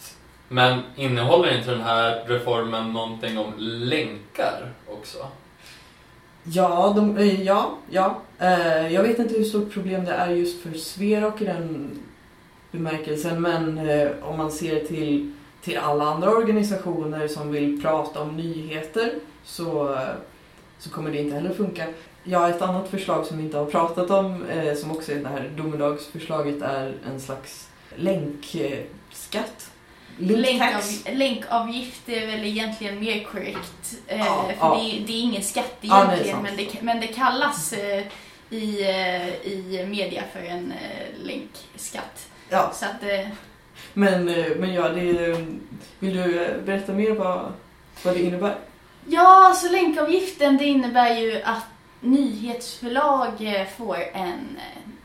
Men 0.49 0.79
innehåller 0.95 1.57
inte 1.57 1.71
den 1.71 1.81
här 1.81 2.23
reformen 2.27 2.93
någonting 2.93 3.37
om 3.37 3.53
länkar 3.57 4.73
också? 4.87 5.17
Ja, 6.43 6.93
de, 6.95 7.17
eh, 7.17 7.41
ja, 7.41 7.77
ja. 7.89 8.21
Eh, 8.39 8.93
jag 8.93 9.03
vet 9.03 9.19
inte 9.19 9.35
hur 9.35 9.43
stort 9.43 9.73
problem 9.73 10.05
det 10.05 10.11
är 10.11 10.29
just 10.29 10.63
för 10.63 10.73
Sverok 10.73 11.41
i 11.41 11.45
den 11.45 11.99
bemärkelsen, 12.71 13.41
men 13.41 13.89
eh, 13.89 14.09
om 14.21 14.37
man 14.37 14.51
ser 14.51 14.79
till, 14.79 15.33
till 15.61 15.77
alla 15.77 16.05
andra 16.05 16.29
organisationer 16.29 17.27
som 17.27 17.51
vill 17.51 17.81
prata 17.81 18.21
om 18.21 18.37
nyheter 18.37 19.11
så, 19.43 19.93
eh, 19.93 20.09
så 20.79 20.89
kommer 20.89 21.11
det 21.11 21.17
inte 21.17 21.35
heller 21.35 21.53
funka. 21.53 21.87
Ja, 22.23 22.49
ett 22.49 22.61
annat 22.61 22.87
förslag 22.87 23.25
som 23.25 23.37
vi 23.37 23.43
inte 23.43 23.57
har 23.57 23.65
pratat 23.65 24.11
om, 24.11 24.45
eh, 24.45 24.75
som 24.75 24.91
också 24.91 25.11
är 25.11 25.15
det 25.15 25.27
här 25.27 25.51
domedagsförslaget, 25.57 26.61
är 26.61 26.93
en 27.13 27.19
slags 27.19 27.69
länkskatt. 27.95 29.71
Link 30.17 30.59
tax. 30.59 31.03
Länkav, 31.05 31.17
länkavgift 31.17 32.09
är 32.09 32.27
väl 32.27 32.43
egentligen 32.45 32.99
mer 32.99 33.23
korrekt. 33.23 33.93
Eh, 34.07 34.19
Ja, 34.19 34.43
för 34.59 34.67
ja. 34.67 34.75
Det, 34.75 34.97
är, 34.97 35.07
det 35.07 35.13
är 35.13 35.21
ingen 35.21 35.43
skatt 35.43 35.77
Ja, 35.81 36.03
egentligen, 36.03 36.35
sant. 36.35 36.47
men, 36.49 36.57
det, 36.57 36.81
men 36.81 36.99
det 36.99 37.07
kallas 37.07 37.73
eh, 37.73 38.03
i, 38.49 38.81
eh, 38.81 39.27
i 39.51 39.85
media 39.89 40.23
för 40.33 40.39
en 40.39 40.71
eh, 40.71 41.25
länkskatt. 41.25 42.27
Ja, 42.49 42.71
Så 42.73 42.85
att, 42.85 43.03
eh, 43.03 43.27
men, 43.93 44.29
eh, 44.29 44.45
men 44.57 44.73
ja, 44.73 44.89
det, 44.89 45.37
vill 45.99 46.15
du 46.17 46.45
eh, 46.45 46.57
berätta 46.65 46.93
mer 46.93 47.11
vad, 47.11 47.53
vad 48.03 48.13
det 48.13 48.21
innebär? 48.21 48.55
ja, 49.09 49.53
så 49.55 49.69
länkavgiften 49.71 50.57
det 50.57 50.65
innebär 50.65 51.15
ju 51.15 51.41
att 51.41 51.65
nyhetsförlag 52.01 53.65
får 53.77 53.97
en 54.13 54.57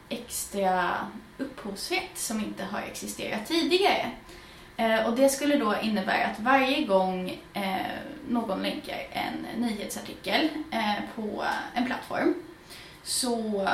extra 0.09 0.95
upphovsrätt 1.39 2.11
som 2.19 2.39
inte 2.41 2.65
har 2.65 2.81
existerat 2.81 3.47
tidigare. 3.47 4.11
Eh, 4.77 5.07
Och 5.07 5.13
det 5.17 5.29
skulle 5.29 5.57
då 5.57 5.75
innebära 5.83 6.27
att 6.27 6.41
varje 6.41 6.83
gång 6.85 7.41
eh, 7.55 7.77
någon 8.29 8.63
länkar 8.63 9.07
en 9.13 9.61
nyhetsartikel 9.63 10.49
eh, 10.71 10.95
på 11.17 11.45
en 11.75 11.87
plattform 11.87 12.35
så 13.03 13.69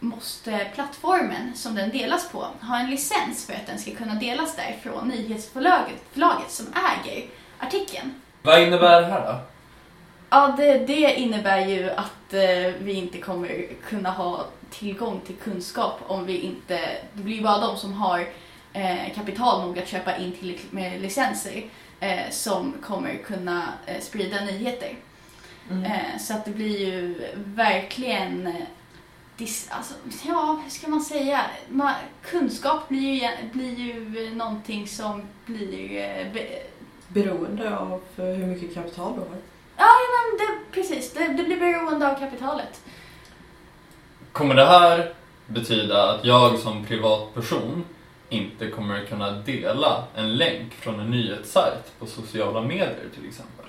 måste 0.00 0.66
plattformen 0.74 1.54
som 1.54 1.74
den 1.74 1.90
delas 1.90 2.28
på 2.28 2.46
ha 2.60 2.78
en 2.78 2.90
licens 2.90 3.46
för 3.46 3.52
att 3.54 3.66
den 3.66 3.78
ska 3.78 3.90
kunna 3.94 4.14
delas 4.14 4.56
där 4.56 4.76
från 4.82 5.08
nyhetsförlaget 5.08 6.02
förlaget 6.12 6.50
som 6.50 6.66
äger 6.66 7.26
artikeln. 7.58 8.14
Vad 8.42 8.62
innebär 8.62 9.00
det 9.00 9.06
här 9.06 9.20
då? 9.26 9.38
Ja, 10.30 10.54
det, 10.56 10.78
det 10.78 11.14
innebär 11.14 11.66
ju 11.66 11.90
att 11.90 12.34
eh, 12.34 12.72
vi 12.78 12.92
inte 12.92 13.18
kommer 13.18 13.66
kunna 13.88 14.10
ha 14.10 14.46
tillgång 14.70 15.20
till 15.26 15.36
kunskap 15.36 16.00
om 16.06 16.26
vi 16.26 16.38
inte... 16.40 16.78
Det 17.12 17.22
blir 17.22 17.36
ju 17.36 17.42
bara 17.42 17.58
de 17.66 17.76
som 17.76 17.92
har 17.92 18.26
kapital 19.14 19.66
nog 19.66 19.78
att 19.78 19.88
köpa 19.88 20.16
in 20.16 20.32
tillräckligt 20.32 20.72
med 20.72 21.02
licenser 21.02 21.64
eh, 22.00 22.30
som 22.30 22.74
kommer 22.82 23.16
kunna 23.16 23.62
eh, 23.86 24.00
sprida 24.00 24.44
nyheter. 24.44 24.96
Mm. 25.70 25.84
Eh, 25.84 26.18
så 26.20 26.34
att 26.34 26.44
det 26.44 26.50
blir 26.50 26.78
ju 26.78 27.14
verkligen... 27.34 28.46
eh, 28.46 28.54
Dis, 29.36 29.68
alltså, 29.70 29.94
ja, 30.26 30.60
hur 30.62 30.70
ska 30.70 30.88
man 30.88 31.00
säga? 31.00 31.40
Man, 31.68 31.94
kunskap 32.22 32.88
blir 32.88 33.22
ju, 33.22 33.28
blir 33.52 33.78
ju 33.78 34.34
någonting 34.34 34.88
som 34.88 35.22
blir... 35.46 35.98
Eh, 35.98 36.32
be, 36.32 36.46
Beroende 37.08 37.78
av 37.78 37.92
eh, 38.16 38.24
hur 38.24 38.46
mycket 38.46 38.74
kapital 38.74 39.12
du 39.14 39.20
har. 39.20 39.28
men 40.28 40.38
det, 40.38 40.72
precis, 40.72 41.12
det, 41.12 41.28
det 41.28 41.44
blir 41.44 41.60
beroende 41.60 42.10
av 42.10 42.18
kapitalet. 42.18 42.80
Kommer 44.32 44.54
det 44.54 44.64
här 44.64 45.12
betyda 45.46 46.10
att 46.10 46.24
jag 46.24 46.58
som 46.58 46.84
privatperson 46.84 47.84
inte 48.34 48.70
kommer 48.70 49.04
kunna 49.04 49.30
dela 49.30 50.04
en 50.14 50.36
länk 50.36 50.72
från 50.72 51.00
en 51.00 51.10
nyhetssajt 51.10 51.92
på 51.98 52.06
sociala 52.06 52.60
medier 52.60 53.08
till 53.14 53.28
exempel. 53.28 53.66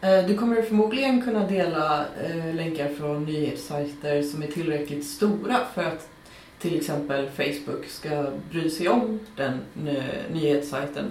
Eh, 0.00 0.26
du 0.26 0.38
kommer 0.38 0.62
förmodligen 0.62 1.22
kunna 1.22 1.46
dela 1.46 2.04
eh, 2.24 2.54
länkar 2.54 2.88
från 2.88 3.24
nyhetssajter 3.24 4.22
som 4.22 4.42
är 4.42 4.46
tillräckligt 4.46 5.06
stora 5.06 5.60
för 5.74 5.84
att 5.84 6.08
till 6.58 6.76
exempel 6.76 7.30
Facebook 7.30 7.86
ska 7.86 8.26
bry 8.50 8.70
sig 8.70 8.88
om 8.88 9.20
den 9.36 9.60
nyhetssajten. 10.32 11.10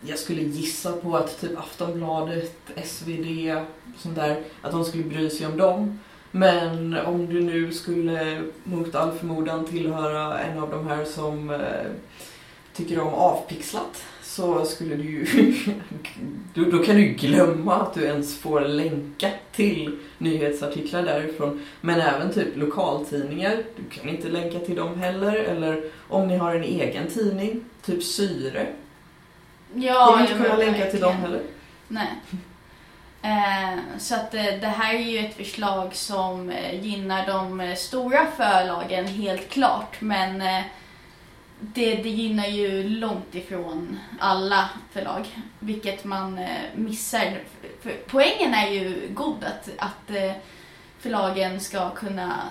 Jag 0.00 0.18
skulle 0.18 0.42
gissa 0.42 0.92
på 0.92 1.16
att 1.16 1.40
typ 1.40 1.58
Aftonbladet, 1.58 2.56
SvD, 2.84 3.54
sånt 3.98 4.16
där, 4.16 4.42
att 4.62 4.72
de 4.72 4.84
skulle 4.84 5.04
bry 5.04 5.30
sig 5.30 5.46
om 5.46 5.56
dem. 5.56 5.98
Men 6.36 6.96
om 7.06 7.26
du 7.26 7.40
nu 7.40 7.72
skulle 7.72 8.42
mot 8.64 8.94
all 8.94 9.12
förmodan 9.12 9.66
tillhöra 9.66 10.38
en 10.38 10.58
av 10.58 10.70
de 10.70 10.86
här 10.86 11.04
som 11.04 11.50
eh, 11.50 11.60
tycker 12.72 13.00
om 13.00 13.14
avpixlat 13.14 14.04
så 14.22 14.64
skulle 14.64 14.96
du 14.96 15.02
ju... 15.02 15.26
då, 16.54 16.64
då 16.64 16.78
kan 16.78 16.96
du 16.96 17.04
glömma 17.04 17.74
att 17.74 17.94
du 17.94 18.04
ens 18.04 18.38
får 18.38 18.60
länka 18.60 19.30
till 19.52 19.98
nyhetsartiklar 20.18 21.02
därifrån. 21.02 21.60
Men 21.80 22.00
även 22.00 22.32
typ 22.32 22.56
lokaltidningar, 22.56 23.56
du 23.76 23.98
kan 23.98 24.08
inte 24.08 24.28
länka 24.28 24.58
till 24.58 24.76
dem 24.76 24.98
heller. 24.98 25.34
Eller 25.34 25.84
om 26.08 26.28
ni 26.28 26.36
har 26.36 26.54
en 26.54 26.64
egen 26.64 27.06
tidning, 27.06 27.64
typ 27.82 28.02
Syre, 28.02 28.66
Ja, 29.74 30.06
kommer 30.06 30.20
inte 30.20 30.44
kunna 30.44 30.56
länka 30.56 30.90
till 30.90 31.00
dem 31.00 31.16
heller. 31.16 31.40
Nej. 31.88 32.08
Eh, 33.24 33.78
så 33.98 34.14
att 34.14 34.34
eh, 34.34 34.44
det 34.44 34.66
här 34.66 34.94
är 34.94 34.98
ju 34.98 35.18
ett 35.18 35.36
förslag 35.36 35.94
som 35.94 36.50
eh, 36.50 36.84
gynnar 36.84 37.26
de 37.26 37.76
stora 37.76 38.26
förlagen 38.36 39.06
helt 39.06 39.48
klart. 39.48 40.00
Men 40.00 40.38
det, 41.60 41.94
det 41.94 42.08
gynnar 42.08 42.46
ju 42.46 42.88
långt 42.88 43.34
ifrån 43.34 43.98
alla 44.20 44.68
förlag. 44.92 45.26
Vilket 45.58 46.04
man 46.04 46.40
missar. 46.74 47.38
För 47.82 47.96
poängen 48.06 48.54
är 48.54 48.70
ju 48.70 49.08
god 49.14 49.44
att, 49.44 49.68
att 49.78 50.34
förlagen 50.98 51.60
ska 51.60 51.90
kunna 51.90 52.42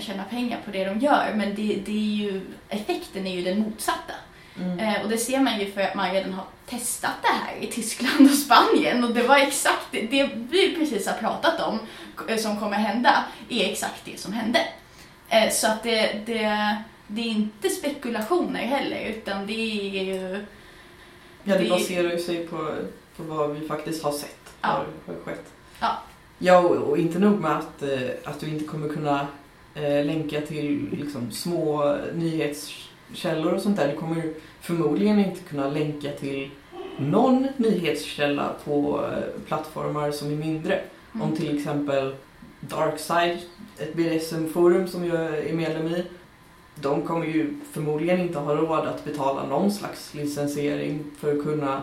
tjäna 0.00 0.24
pengar 0.24 0.58
på 0.64 0.70
det 0.70 0.84
de 0.84 0.98
gör. 0.98 1.32
Men 1.34 1.54
det, 1.54 1.82
det 1.86 1.92
är 1.92 2.14
ju, 2.14 2.40
effekten 2.68 3.26
är 3.26 3.34
ju 3.34 3.42
den 3.42 3.58
motsatta. 3.58 4.14
Mm. 4.60 4.78
Eh, 4.78 5.02
och 5.02 5.08
det 5.08 5.18
ser 5.18 5.40
man 5.40 5.60
ju 5.60 5.72
för 5.72 5.80
att 5.80 5.94
man 5.94 6.10
redan 6.12 6.32
har 6.32 6.44
testat 6.66 7.10
det 7.22 7.28
här 7.28 7.56
i 7.60 7.66
Tyskland 7.66 8.20
och 8.30 8.38
Spanien 8.38 9.04
och 9.04 9.10
det 9.14 9.22
var 9.22 9.36
exakt 9.36 9.86
det, 9.90 10.00
det 10.02 10.30
vi 10.50 10.74
precis 10.78 11.06
har 11.06 11.14
pratat 11.14 11.60
om 11.60 11.78
eh, 12.28 12.36
som 12.36 12.60
kommer 12.60 12.76
hända 12.76 13.24
är 13.48 13.70
exakt 13.72 14.04
det 14.04 14.20
som 14.20 14.32
hände. 14.32 14.60
Eh, 15.28 15.50
så 15.52 15.66
att 15.66 15.82
det, 15.82 16.12
det, 16.26 16.76
det 17.06 17.20
är 17.20 17.26
inte 17.26 17.68
spekulationer 17.68 18.60
heller 18.60 19.00
utan 19.04 19.46
det 19.46 19.52
är 19.52 20.04
ju 20.04 20.44
Ja, 21.44 21.54
det 21.54 21.62
det- 21.64 21.70
baserar 21.70 22.10
ju 22.12 22.18
sig 22.18 22.46
på, 22.46 22.74
på 23.16 23.22
vad 23.22 23.50
vi 23.56 23.68
faktiskt 23.68 24.02
har 24.04 24.12
sett 24.12 24.34
Ja. 24.60 24.68
har, 24.68 24.86
har 25.14 25.20
skett. 25.24 25.44
Ja. 25.80 25.98
Ja, 26.38 26.58
och, 26.58 26.76
och 26.76 26.98
inte 26.98 27.18
nog 27.18 27.40
med 27.40 27.50
att, 27.56 27.82
eh, 27.82 28.08
att 28.24 28.40
du 28.40 28.48
inte 28.48 28.64
kommer 28.64 28.88
kunna 28.88 29.26
eh, 29.74 30.04
länka 30.04 30.40
till 30.40 30.88
liksom, 30.92 31.30
små 31.30 31.96
nyhetskällor 33.08 33.54
och 33.54 33.60
sånt 33.62 33.76
där. 33.76 33.88
Du 33.88 33.96
kommer 33.96 34.22
förmodligen 34.60 35.18
inte 35.18 35.40
kunna 35.40 35.68
länka 35.68 36.10
till 36.12 36.50
någon 36.98 37.46
nyhetskälla 37.56 38.52
på 38.64 39.04
eh, 39.04 39.42
plattformar 39.46 40.10
som 40.10 40.32
är 40.32 40.36
mindre. 40.36 40.80
Om 41.12 41.36
till 41.36 41.58
exempel 41.58 42.14
Darkside, 42.60 43.38
ett 43.78 43.94
BDSM-forum 43.94 44.88
som 44.88 45.04
jag 45.04 45.38
är 45.38 45.52
medlem 45.52 45.86
i. 45.86 46.04
De 46.74 47.02
kommer 47.02 47.26
ju 47.26 47.54
förmodligen 47.72 48.20
inte 48.20 48.38
ha 48.38 48.54
råd 48.54 48.86
att 48.86 49.04
betala 49.04 49.46
någon 49.46 49.70
slags 49.70 50.14
licensiering 50.14 51.04
för 51.18 51.36
att 51.36 51.44
kunna 51.44 51.82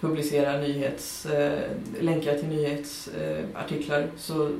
publicera 0.00 0.58
nyhets, 0.58 1.26
eh, 1.26 1.58
länkar 2.00 2.34
till 2.38 2.48
nyhetsartiklar. 2.48 4.00
Eh, 4.00 4.06
Så 4.16 4.50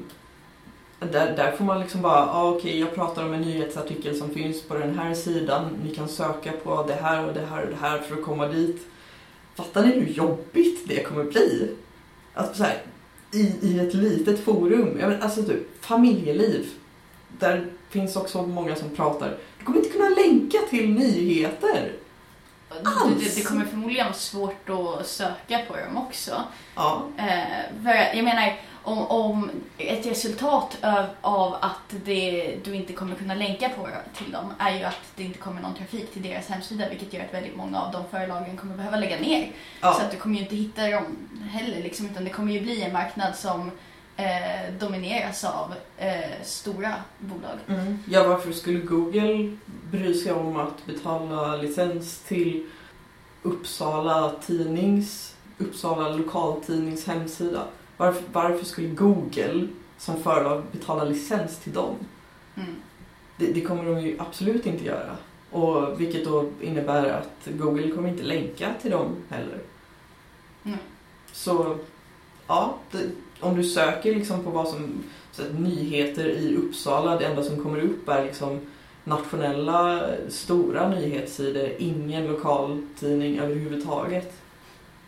där, 1.13 1.37
där 1.37 1.53
får 1.53 1.65
man 1.65 1.81
liksom 1.81 2.03
bara, 2.03 2.31
ah, 2.31 2.51
okej 2.51 2.81
jag 2.81 2.95
pratar 2.95 3.25
om 3.25 3.33
en 3.33 3.41
nyhetsartikel 3.41 4.17
som 4.17 4.31
finns 4.31 4.63
på 4.63 4.75
den 4.75 4.99
här 4.99 5.15
sidan. 5.15 5.71
Ni 5.85 5.95
kan 5.95 6.09
söka 6.09 6.53
på 6.53 6.85
det 6.89 6.95
här 6.95 7.27
och 7.27 7.35
det 7.35 7.47
här 7.51 7.63
och 7.63 7.71
det 7.71 7.77
här 7.81 7.99
för 7.99 8.15
att 8.15 8.25
komma 8.25 8.49
dit. 8.49 8.83
Fattar 9.55 9.83
ni 9.83 9.93
hur 9.93 10.07
jobbigt 10.07 10.89
det 10.89 11.03
kommer 11.03 11.25
bli? 11.25 11.71
Alltså 12.35 12.55
så 12.55 12.65
här, 12.65 12.83
i, 13.33 13.55
i 13.63 13.79
ett 13.81 13.95
litet 13.95 14.45
forum, 14.45 14.99
jag 15.01 15.11
men, 15.11 15.23
alltså 15.23 15.43
typ 15.43 15.85
familjeliv. 15.85 16.67
Där 17.39 17.67
finns 17.91 18.17
också 18.17 18.43
många 18.43 18.77
som 18.77 18.91
pratar. 18.91 19.37
Du 19.59 19.65
kommer 19.65 19.79
inte 19.79 19.91
kunna 19.91 20.09
länka 20.09 20.59
till 20.71 20.91
nyheter. 20.91 21.93
det, 23.19 23.35
det, 23.37 23.43
kommer 23.43 23.65
förmodligen 23.65 24.07
vara 24.07 24.15
svårt 24.15 24.69
att 24.69 25.07
söka 25.07 25.59
på 25.69 25.77
dem 25.77 25.97
också. 25.97 26.43
Ja, 26.75 27.03
Eh, 27.87 28.17
jag 28.17 28.25
menar, 28.25 28.61
om, 28.85 29.07
om 29.07 29.51
ett 29.79 30.07
resultat 30.07 30.79
av, 30.83 31.07
av 31.21 31.55
att 31.61 31.95
det, 32.05 32.57
du 32.65 32.75
inte 32.75 32.93
kommer 32.93 33.15
kunna 33.15 33.35
länka 33.35 33.69
på 33.69 33.89
till 34.17 34.33
dem 34.33 34.53
är 34.59 34.79
ju 34.79 34.85
att 34.85 35.01
det 35.17 35.23
inte 35.23 35.39
kommer 35.39 35.63
någon 35.63 35.75
trafik 35.75 36.13
till 36.13 36.23
deras 36.23 36.49
hemsida 36.49 36.89
vilket 36.89 37.13
gör 37.13 37.25
att 37.25 37.35
väldigt 37.35 37.57
många 37.57 37.81
av 37.81 37.93
de 37.93 38.05
förlagen 38.11 38.57
kommer 38.57 38.77
behöva 38.77 38.97
lägga 38.97 39.19
ner. 39.19 39.53
ja. 39.81 39.95
Så 39.95 40.03
att 40.03 40.11
du 40.11 40.17
kommer 40.17 40.37
ju 40.37 40.43
inte 40.43 40.57
hitta 40.57 40.91
dem 40.91 41.05
heller 41.51 41.83
liksom, 41.83 42.07
utan 42.07 42.25
det 42.25 42.31
kommer 42.31 42.53
ju 42.53 42.61
bli 42.61 42.83
en 42.83 42.93
marknad 42.93 43.37
som 43.37 43.71
eh, 44.17 44.75
domineras 44.81 45.45
av 45.45 45.75
eh, 45.99 46.43
stora 46.43 46.95
bolag. 47.19 47.59
Mm. 47.69 47.99
Ja, 48.09 48.29
varför 48.29 48.53
skulle 48.53 48.79
Google 48.79 49.57
bry 49.91 50.15
sig 50.15 50.33
om 50.33 50.57
att 50.57 50.87
betala 50.87 51.57
licens 51.57 52.19
till 52.19 52.67
Uppsala 53.43 54.33
tidnings, 54.47 55.35
Uppsala 55.59 56.09
lokaltidnings 56.09 57.07
hemsida? 57.07 57.63
Varför, 57.97 58.23
varför 58.33 58.65
skulle 58.65 58.89
Google 58.89 59.69
som 59.99 60.23
företag 60.23 60.63
betala 60.73 61.05
licens 61.05 61.59
till 61.59 61.73
dem? 61.73 61.95
Mm. 62.55 62.75
Det, 63.37 63.53
det 63.53 63.61
kommer 63.61 63.85
de 63.85 64.01
ju 64.01 64.17
absolut 64.19 64.67
inte 64.67 64.85
göra. 64.85 65.17
Och 65.51 66.01
vilket 66.01 66.25
då 66.25 66.49
innebär 66.61 67.09
att 67.09 67.49
Google 67.59 67.91
kommer 67.91 68.09
inte 68.09 68.23
länka 68.23 68.75
till 68.83 68.91
dem 68.91 69.17
heller. 69.29 69.59
Nej. 70.63 70.79
Så 71.33 71.77
ja, 72.47 72.79
det, 72.91 72.99
om 73.41 73.57
du 73.57 73.65
söker 73.65 74.15
liksom 74.15 74.45
på 74.45 74.51
vad 74.51 74.69
som 74.69 75.03
så 75.33 75.43
att 75.43 75.59
nyheter 75.59 76.29
i 76.29 76.57
Uppsala, 76.57 77.17
det 77.19 77.25
enda 77.25 77.43
som 77.43 77.63
kommer 77.63 77.81
upp 77.81 78.09
är 78.09 78.25
liksom 78.25 78.61
nationella 79.05 80.11
stora 80.29 80.89
nyhetssidor, 80.89 81.69
ingen 81.79 82.27
lokaltidning 82.27 83.39
överhuvudtaget. 83.39 84.33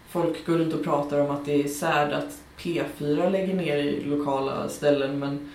Folk 0.09 0.47
går 0.47 0.59
runt 0.59 0.75
och 0.75 0.85
pratar 0.85 1.21
om 1.21 1.31
att 1.31 1.45
det 1.45 1.65
är 1.65 1.69
sad 1.69 2.13
att 2.13 2.39
P4 2.59 3.31
lägger 3.31 3.55
ner 3.55 3.77
i 3.77 4.05
lokala 4.05 4.69
ställen 4.69 5.19
men 5.19 5.53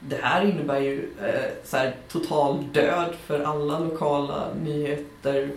det 0.00 0.16
här 0.22 0.44
innebär 0.44 0.80
ju 0.80 1.10
eh, 1.22 1.64
så 1.64 1.76
här, 1.76 1.96
total 2.08 2.64
död 2.72 3.14
för 3.26 3.40
alla 3.40 3.78
lokala 3.78 4.54
nyheter 4.54 5.50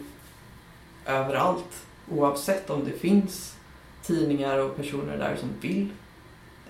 överallt. 1.05 1.85
Oavsett 2.11 2.69
om 2.69 2.85
det 2.85 2.91
finns 2.91 3.55
tidningar 4.03 4.57
och 4.57 4.75
personer 4.75 5.17
där 5.17 5.35
som 5.35 5.49
vill 5.61 5.89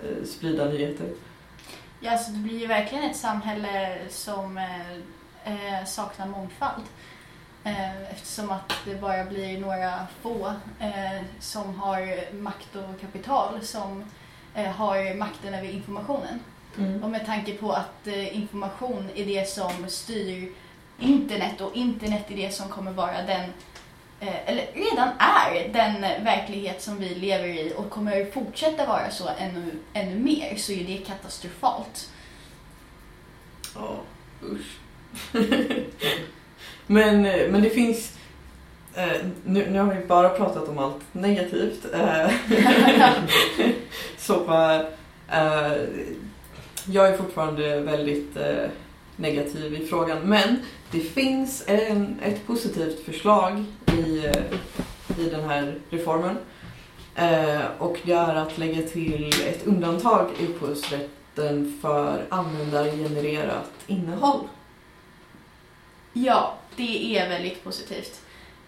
eh, 0.03 0.25
sprida 0.25 0.65
nyheter. 0.65 1.07
Ja, 1.99 2.11
alltså 2.11 2.31
det 2.31 2.39
blir 2.39 2.59
ju 2.59 2.67
verkligen 2.67 3.03
ett 3.03 3.17
samhälle 3.17 3.97
som 4.09 4.57
eh, 4.57 4.91
eh 5.43 5.85
saknar 5.85 6.27
mångfald. 6.27 6.83
Eh, 7.63 8.11
eftersom 8.11 8.51
att 8.51 8.73
det 8.85 8.95
bara 8.95 9.25
blir 9.25 9.59
några 9.59 10.07
få 10.21 10.53
eh, 10.79 11.23
som 11.39 11.75
har 11.75 12.33
makt 12.33 12.75
och 12.75 13.01
kapital 13.01 13.61
som 13.61 14.03
eh, 14.55 14.71
har 14.71 15.15
makten 15.15 15.53
över 15.53 15.69
informationen. 15.69 16.39
Och 17.03 17.09
med 17.09 17.25
tanke 17.25 17.53
på 17.53 17.71
att 17.71 18.07
information 18.31 19.09
är 19.15 19.25
det 19.25 19.49
som 19.49 19.89
styr 19.89 20.51
internet 20.99 21.61
och 21.61 21.75
internet 21.75 22.31
är 22.31 22.35
det 22.35 22.53
som 22.53 22.69
kommer 22.69 22.91
vara 22.91 23.21
den, 23.21 23.49
eller 24.19 24.65
redan 24.73 25.09
är 25.19 25.73
den 25.73 26.01
verklighet 26.23 26.81
som 26.81 26.99
vi 26.99 27.15
lever 27.15 27.47
i 27.47 27.73
och 27.77 27.89
kommer 27.89 28.31
fortsätta 28.31 28.85
vara 28.85 29.11
så 29.11 29.29
ännu, 29.37 29.71
ännu 29.93 30.19
mer 30.19 30.55
så 30.55 30.71
är 30.71 30.83
det 30.83 30.97
katastrofalt. 30.97 32.09
Ja, 33.75 33.99
usch. 34.43 34.77
men, 36.91 37.25
eh, 37.25 37.51
men 37.51 37.61
det 37.61 37.69
finns... 37.69 38.17
Eh, 38.93 39.25
nu, 39.45 39.69
nu 39.69 39.79
har 39.79 39.93
vi 39.93 40.05
bara 40.05 40.29
pratat 40.29 40.69
om 40.69 40.77
allt 40.77 41.01
negativt. 41.11 41.85
Eh, 41.93 42.31
så 44.17 44.53
eh, 45.27 45.71
jag 46.85 47.07
är 47.07 47.17
fortfarande 47.17 47.79
väldigt 47.79 48.37
eh, 48.37 48.69
negativ 49.15 49.73
i 49.73 49.87
frågan. 49.87 50.17
Men 50.23 50.57
det 50.91 50.99
finns 50.99 51.63
en, 51.67 52.19
ett 52.23 52.47
positivt 52.47 53.05
förslag 53.05 53.63
i, 53.97 54.25
eh, 54.25 55.19
i 55.19 55.29
den 55.29 55.49
här 55.49 55.75
reformen. 55.89 56.37
Eh, 57.15 57.61
och 57.77 57.97
det 58.03 58.13
är 58.13 58.35
att 58.35 58.57
lägga 58.57 58.81
till 58.81 59.33
ett 59.47 59.67
undantag 59.67 60.29
i 60.39 60.45
upphovsrätten 60.45 61.79
för 61.81 62.25
användargenererat 62.29 63.71
innehåll. 63.87 64.47
Ja, 66.13 66.57
det 66.75 67.17
är 67.17 67.29
väldigt 67.29 67.63
positivt. 67.63 68.21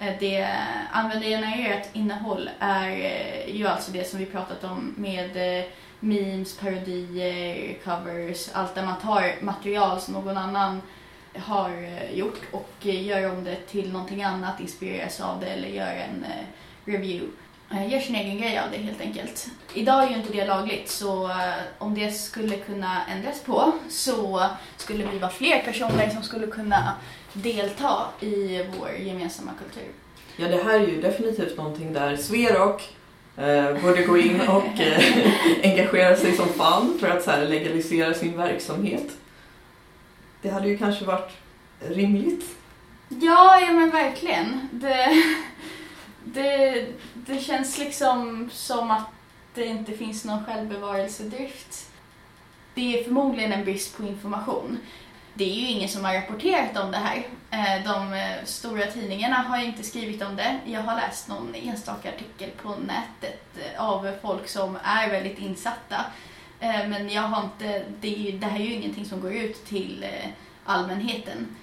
Eh, 0.04 0.14
det 0.20 0.48
användargenererat 0.92 1.90
innehåll 1.94 2.50
är 2.60 2.90
eh, 2.90 3.56
ju 3.56 3.68
alltså 3.68 3.92
det 3.92 4.10
som 4.10 4.20
vi 4.20 4.26
pratat 4.26 4.64
om 4.64 4.94
med 4.98 5.60
eh, 5.60 5.66
memes, 6.00 6.58
parodier, 6.58 7.78
covers, 7.84 8.50
allt 8.54 8.76
där 8.76 8.86
man 8.86 9.00
tar 9.00 9.36
material 9.42 10.02
som 10.02 10.14
någon 10.14 10.38
annan 10.38 10.82
har 11.38 11.72
gjort 12.14 12.42
och 12.52 12.74
gör 12.86 13.32
om 13.32 13.44
det 13.44 13.56
till 13.56 13.92
någonting 13.92 14.24
annat, 14.24 14.60
inspireras 14.60 15.22
av 15.22 15.40
det 15.40 15.48
eller 15.48 15.68
gör 15.68 15.92
en 15.92 16.26
review. 16.86 17.28
Gör 17.90 18.00
sin 18.00 18.16
egen 18.16 18.38
grej 18.38 18.60
av 18.60 18.72
det 18.72 18.78
helt 18.78 19.02
enkelt. 19.02 19.48
Idag 19.74 20.04
är 20.04 20.10
ju 20.10 20.16
inte 20.16 20.34
det 20.34 20.46
lagligt 20.46 20.90
så 20.90 21.30
om 21.78 21.96
det 21.96 22.12
skulle 22.12 22.58
kunna 22.58 23.06
ändras 23.06 23.42
på 23.42 23.72
så 23.90 24.50
skulle 24.78 25.06
vi 25.06 25.20
vara 25.20 25.32
fler 25.32 25.60
personer 25.60 26.10
som 26.10 26.24
skulle 26.24 26.48
kunna 26.48 26.94
delta 27.34 28.06
i 28.20 28.66
vår 28.80 28.90
gemensamma 28.90 29.52
kultur. 29.64 29.92
Ja, 30.36 30.48
det 30.48 30.64
här 30.64 30.80
är 30.80 30.88
ju 30.88 31.02
definitivt 31.02 31.58
någonting 31.58 31.94
där 31.94 32.16
Sverok 32.16 32.96
eh, 33.38 33.82
borde 33.82 34.04
gå 34.04 34.18
in 34.18 34.42
och 34.48 34.80
eh, 34.80 35.34
engagera 35.64 36.16
sig 36.16 36.36
som 36.36 36.48
fan 36.48 36.98
för 37.00 37.10
att 37.10 37.24
så 37.24 37.32
här, 37.32 37.48
legalisera 37.48 38.14
sin 38.14 38.38
verksamhet. 38.38 39.12
Det 40.42 40.50
hade 40.50 40.68
ju 40.68 40.78
kanske 40.78 41.06
varit 41.06 41.32
rimligt. 41.80 42.46
Ja, 43.10 43.60
ja 43.60 43.72
men 43.72 43.90
verkligen. 43.90 44.70
Det, 44.72 45.24
det, 46.24 46.86
det 47.14 47.40
känns 47.40 47.78
liksom 47.78 48.50
som 48.54 48.92
att 48.92 49.08
det 49.54 49.66
inte 49.66 49.92
finns 49.92 50.26
någon 50.26 50.46
självbevarelsedrift. 50.46 51.90
Det 52.74 53.00
är 53.00 53.04
förmodligen 53.04 53.54
en 53.54 53.64
brist 53.64 53.98
på 53.98 54.04
information. 54.04 54.78
Det 55.34 55.44
är 55.44 55.56
ju 55.56 55.68
ingen 55.68 55.90
som 55.90 56.06
har 56.06 56.14
rapporterat 56.14 56.78
om 56.78 56.92
det 56.92 56.98
här. 56.98 57.28
Eh, 57.52 57.94
de 57.94 58.14
eh, 58.14 58.46
stora 58.46 58.86
tidningarna 58.86 59.36
har 59.36 59.58
inte 59.58 59.84
skrivit 59.84 60.22
om 60.22 60.36
det. 60.36 60.60
Jag 60.66 60.82
har 60.82 60.96
läst 60.96 61.28
någon 61.28 61.56
enstaka 61.56 62.10
artikel 62.10 62.50
på 62.62 62.70
nätet 62.70 63.42
eh, 63.58 63.86
av 63.90 64.12
folk 64.22 64.48
som 64.48 64.78
är 64.84 65.10
väldigt 65.10 65.40
insatta. 65.40 66.06
Men 66.60 67.10
jag 67.10 67.22
har 67.22 67.44
inte, 67.44 67.84
det, 68.02 68.16
är 68.16 68.18
ju, 68.18 68.38
det 68.38 68.46
här 68.46 68.60
är 68.60 68.64
ju 68.64 68.74
ingenting 68.74 69.06
som 69.06 69.22
går 69.22 69.34
ut 69.34 69.66
till 69.66 70.06
allmänheten 70.66 71.56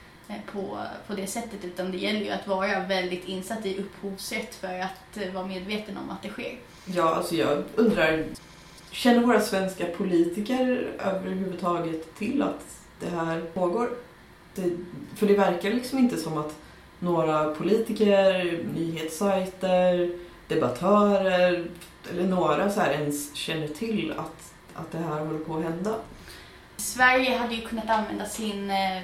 på, 0.52 0.78
på 1.06 1.14
det 1.14 1.26
sättet 1.26 1.64
utan 1.64 1.90
det 1.90 1.98
gäller 1.98 2.20
ju 2.20 2.30
att 2.30 2.46
vara 2.46 2.80
väldigt 2.80 3.24
insatt 3.24 3.66
i 3.66 3.78
upphovsrätt 3.78 4.54
för 4.54 4.80
att 4.80 5.32
vara 5.34 5.46
medveten 5.46 5.96
om 5.96 6.10
att 6.10 6.22
det 6.22 6.28
sker. 6.28 6.58
Ja, 6.84 7.14
alltså 7.14 7.34
jag 7.34 7.64
undrar, 7.74 8.24
känner 8.90 9.20
våra 9.20 9.40
svenska 9.40 9.86
politiker 9.86 10.90
överhuvudtaget 10.98 12.18
till 12.18 12.42
att 12.42 12.79
det 13.00 13.10
här 13.10 13.40
pågår? 13.54 13.90
Det, 14.54 14.70
för 15.16 15.26
det 15.26 15.36
verkar 15.36 15.70
liksom 15.70 15.98
inte 15.98 16.16
som 16.16 16.38
att 16.38 16.54
några 16.98 17.54
politiker, 17.54 18.58
nyhetssajter, 18.74 20.10
debattörer 20.48 21.66
eller 22.10 22.24
några 22.24 22.70
så 22.70 22.80
här 22.80 22.92
ens 22.92 23.34
känner 23.34 23.68
till 23.68 24.14
att, 24.18 24.52
att 24.74 24.92
det 24.92 24.98
här 24.98 25.24
håller 25.24 25.38
på 25.38 25.56
att 25.56 25.64
hända. 25.64 25.94
Sverige 26.76 27.36
hade 27.36 27.54
ju 27.54 27.60
kunnat 27.60 27.90
använda 27.90 28.26
sin 28.26 28.70
eh, 28.70 29.02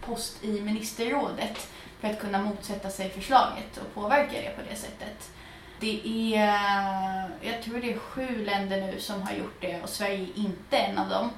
post 0.00 0.44
i 0.44 0.60
ministerrådet 0.60 1.68
för 2.00 2.08
att 2.08 2.20
kunna 2.20 2.42
motsätta 2.42 2.90
sig 2.90 3.10
förslaget 3.10 3.76
och 3.76 3.94
påverka 3.94 4.32
det 4.32 4.56
på 4.56 4.62
det 4.70 4.76
sättet. 4.76 5.30
Det 5.80 6.00
är, 6.34 7.30
jag 7.40 7.62
tror 7.62 7.80
det 7.80 7.92
är 7.92 7.98
sju 7.98 8.44
länder 8.44 8.80
nu 8.80 9.00
som 9.00 9.22
har 9.22 9.32
gjort 9.32 9.60
det 9.60 9.82
och 9.82 9.88
Sverige 9.88 10.18
är 10.18 10.38
inte 10.38 10.76
en 10.76 10.98
av 10.98 11.08
dem. 11.08 11.30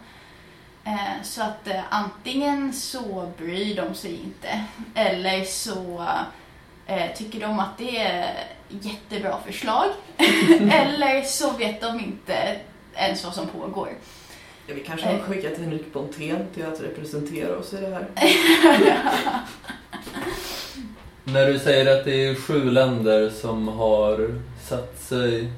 Eh, 0.87 1.22
Så 1.22 1.42
att 1.42 1.68
eh, 1.68 1.81
antingen 1.90 2.72
så 2.72 3.33
bryr 3.38 3.77
de 3.77 3.94
sig 3.94 4.20
inte 4.25 4.64
eller 4.94 5.44
så 5.44 6.07
eh, 6.87 7.16
tycker 7.16 7.40
de 7.40 7.59
att 7.61 7.79
det 7.79 7.99
är 7.99 8.35
jättebra 8.68 9.38
förslag 9.46 9.87
eller 10.70 11.22
så 11.22 11.51
vet 11.51 11.81
de 11.81 12.01
inte 12.01 12.57
ens 12.94 13.25
vad 13.25 13.35
som 13.35 13.46
pågår. 13.46 13.88
Ja, 14.66 14.75
vi 14.75 14.81
kanske 14.81 15.07
har 15.07 15.18
skickat 15.18 15.59
Henrik 15.59 15.92
Pontén 15.92 16.46
till 16.55 16.66
att 16.66 16.81
representera 16.81 17.59
oss 17.59 17.72
i 17.72 17.77
det 17.77 17.88
här. 17.88 18.07
När 21.25 21.46
du 21.46 21.59
säger 21.59 21.99
att 21.99 22.05
det 22.05 22.27
är 22.27 22.35
sju 22.35 22.70
länder 22.70 23.31
som 23.31 23.68
har 23.68 24.40
satt 24.68 25.01
sig 25.03 25.51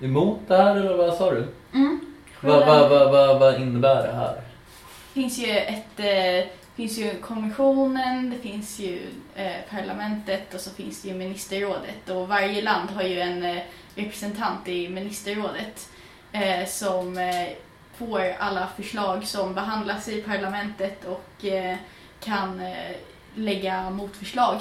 emot 0.00 0.38
det 0.48 0.56
här, 0.56 0.76
eller 0.76 0.96
vad 0.96 1.14
sa 1.14 1.30
du? 1.30 1.46
Mm. 1.74 2.13
Vad 2.44 2.66
vad 2.66 2.90
vad 2.90 3.12
vad 3.12 3.40
vad 3.40 3.60
innebär 3.60 4.06
det 4.06 4.12
här? 4.12 4.34
Det 4.34 5.20
finns 5.20 5.38
ju 5.38 5.50
ett 5.50 6.00
eh, 6.00 6.50
finns 6.74 6.98
ju 6.98 7.14
kommissionen, 7.20 8.30
det 8.30 8.48
finns 8.48 8.78
ju 8.78 9.00
eh, 9.34 9.52
parlamentet 9.70 10.54
och 10.54 10.60
så 10.60 10.70
finns 10.70 11.02
det 11.02 11.08
ju 11.08 11.14
ministerrådet 11.14 12.10
och 12.10 12.28
varje 12.28 12.62
land 12.62 12.90
har 12.90 13.02
ju 13.02 13.20
en 13.20 13.42
eh, 13.42 13.62
representant 13.94 14.68
i 14.68 14.88
ministerrådet 14.88 15.88
eh, 16.32 16.66
som 16.66 17.18
eh, 17.18 17.48
får 17.96 18.20
alla 18.38 18.68
förslag 18.76 19.24
som 19.26 19.54
behandlas 19.54 20.08
i 20.08 20.22
parlamentet 20.22 21.04
och 21.04 21.44
eh, 21.44 21.76
kan 22.20 22.60
eh, 22.60 22.96
lägga 23.34 23.90
motförslag 23.90 24.56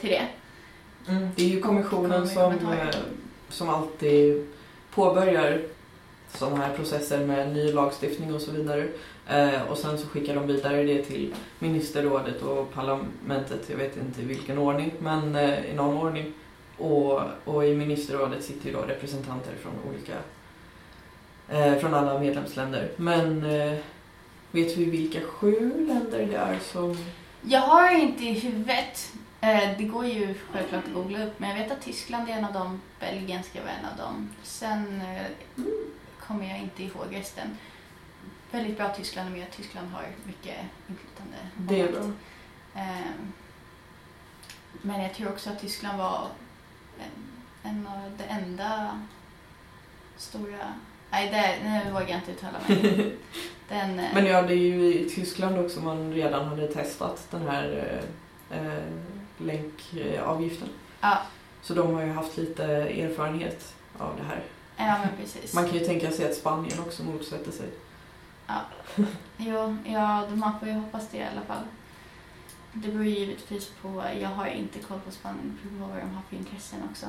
till 0.00 0.10
det. 0.10 0.26
Mm. 1.08 1.30
Det 1.36 1.42
är 1.42 1.48
ju 1.48 1.60
kommissionen 1.60 2.28
som, 2.28 2.52
eh, 2.52 2.88
som 3.48 3.68
alltid 3.68 4.46
påbörjar 4.94 5.60
sådana 6.34 6.56
här 6.56 6.74
processer 6.74 7.26
med 7.26 7.54
ny 7.54 7.72
lagstiftning 7.72 8.34
och 8.34 8.40
så 8.40 8.50
vidare. 8.50 8.88
Eh, 9.28 9.62
och 9.62 9.78
sen 9.78 9.98
så 9.98 10.06
skickar 10.06 10.34
de 10.34 10.46
vidare 10.46 10.82
det 10.82 11.02
till 11.02 11.34
ministerrådet 11.58 12.42
och 12.42 12.72
parlamentet, 12.74 13.70
jag 13.70 13.76
vet 13.76 13.96
inte 13.96 14.22
i 14.22 14.24
vilken 14.24 14.58
ordning, 14.58 14.92
men 14.98 15.36
eh, 15.36 15.70
i 15.70 15.74
någon 15.74 15.96
ordning. 15.96 16.32
Och, 16.78 17.20
och 17.44 17.66
i 17.66 17.74
ministerrådet 17.74 18.44
sitter 18.44 18.66
ju 18.66 18.72
då 18.72 18.80
representanter 18.80 19.52
från 19.60 19.72
olika, 19.88 20.14
eh, 21.48 21.78
från 21.80 21.94
alla 21.94 22.18
medlemsländer. 22.18 22.90
Men 22.96 23.44
eh, 23.44 23.78
vet 24.50 24.76
vi 24.76 24.84
vilka 24.84 25.20
sju 25.20 25.86
länder 25.88 26.26
det 26.26 26.36
är 26.36 26.58
som... 26.58 26.96
Jag 27.42 27.60
har 27.60 27.90
inte 27.90 28.24
i 28.24 28.32
huvudet, 28.32 29.12
eh, 29.40 29.78
det 29.78 29.84
går 29.84 30.06
ju 30.06 30.34
självklart 30.52 30.84
att 30.84 30.94
googla 30.94 31.26
upp, 31.26 31.38
men 31.38 31.50
jag 31.50 31.58
vet 31.58 31.72
att 31.72 31.82
Tyskland 31.82 32.28
är 32.28 32.32
en 32.32 32.44
av 32.44 32.52
dem, 32.52 32.80
Belgien 33.00 33.42
ska 33.42 33.60
vara 33.60 33.72
en 33.72 33.84
av 33.84 33.96
dem. 34.06 34.30
Sen 34.42 35.00
eh, 35.00 35.64
kommer 36.28 36.48
jag 36.48 36.58
inte 36.58 36.82
ihåg 36.82 37.06
resten. 37.10 37.56
Väldigt 38.50 38.76
bra 38.76 38.88
Tyskland 38.88 39.32
med, 39.32 39.50
Tyskland 39.50 39.88
har 39.92 40.04
mycket 40.24 40.56
inflytande. 40.88 41.36
Det 41.56 41.80
är 41.80 41.92
bra. 41.92 42.02
Ehm, 42.74 43.32
Men 44.82 45.02
jag 45.02 45.14
tror 45.14 45.28
också 45.28 45.50
att 45.50 45.60
Tyskland 45.60 45.98
var 45.98 46.28
en, 47.62 47.86
av 47.86 48.12
det 48.18 48.24
enda 48.24 49.00
stora... 50.16 50.74
Nej, 51.10 51.30
det, 51.30 51.70
nu 51.70 51.90
vågar 51.92 52.08
jag 52.08 52.18
inte 52.18 52.32
uttala 52.32 52.58
mig. 52.68 53.16
Den, 53.68 53.98
eh, 53.98 54.14
Men 54.14 54.26
ja, 54.26 54.42
det 54.42 54.54
är 54.54 54.56
ju 54.56 54.94
i 54.94 55.10
Tyskland 55.10 55.58
också 55.58 55.80
man 55.80 56.12
redan 56.12 56.48
hade 56.48 56.72
testat 56.72 57.26
den 57.30 57.48
här 57.48 58.00
eh, 58.50 58.58
eh, 58.58 58.82
länkavgiften. 59.38 60.68
Ja. 61.00 61.18
Så 61.62 61.74
de 61.74 61.94
har 61.94 62.02
ju 62.02 62.12
haft 62.12 62.36
lite 62.36 62.64
erfarenhet 62.64 63.74
av 63.98 64.16
det 64.16 64.24
här. 64.24 64.42
Ja, 64.78 64.98
men 64.98 65.08
precis. 65.20 65.54
Man 65.54 65.64
kan 65.64 65.74
ju 65.74 65.80
tänka 65.84 66.10
sig 66.10 66.26
att 66.30 66.34
Spanien 66.34 66.80
också 66.80 67.02
motsätter 67.02 67.52
sig. 67.52 67.66
Jo, 69.36 69.76
ja, 69.84 70.26
man 70.34 70.58
får 70.58 70.68
ju 70.68 70.74
hoppas 70.74 71.08
det 71.08 71.16
i 71.18 71.22
alla 71.22 71.40
fall. 71.46 71.62
Det 72.72 72.88
beror 72.88 73.04
ju 73.04 73.10
givetvis 73.18 73.68
på, 73.82 74.04
jag 74.20 74.28
har 74.28 74.46
inte 74.46 74.78
koll 74.78 75.00
på 75.06 75.10
Spanien 75.10 75.58
på 75.62 75.84
vad 75.84 75.88
de 75.96 76.14
har 76.14 76.22
för 76.30 76.36
intressen 76.36 76.78
också. 76.90 77.06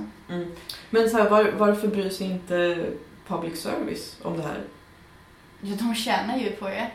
Men 0.89 1.09
så 1.09 1.17
här, 1.17 1.29
var, 1.29 1.51
varför 1.57 1.87
bryr 1.87 2.09
sig 2.09 2.27
inte 2.31 2.85
public 3.27 3.61
service 3.61 4.17
om 4.21 4.37
det 4.37 4.43
här? 4.43 4.61
Jo, 5.61 5.75
de 5.75 5.95
tjänar 5.95 6.37
ju 6.37 6.51
på 6.51 6.67
det. 6.67 6.87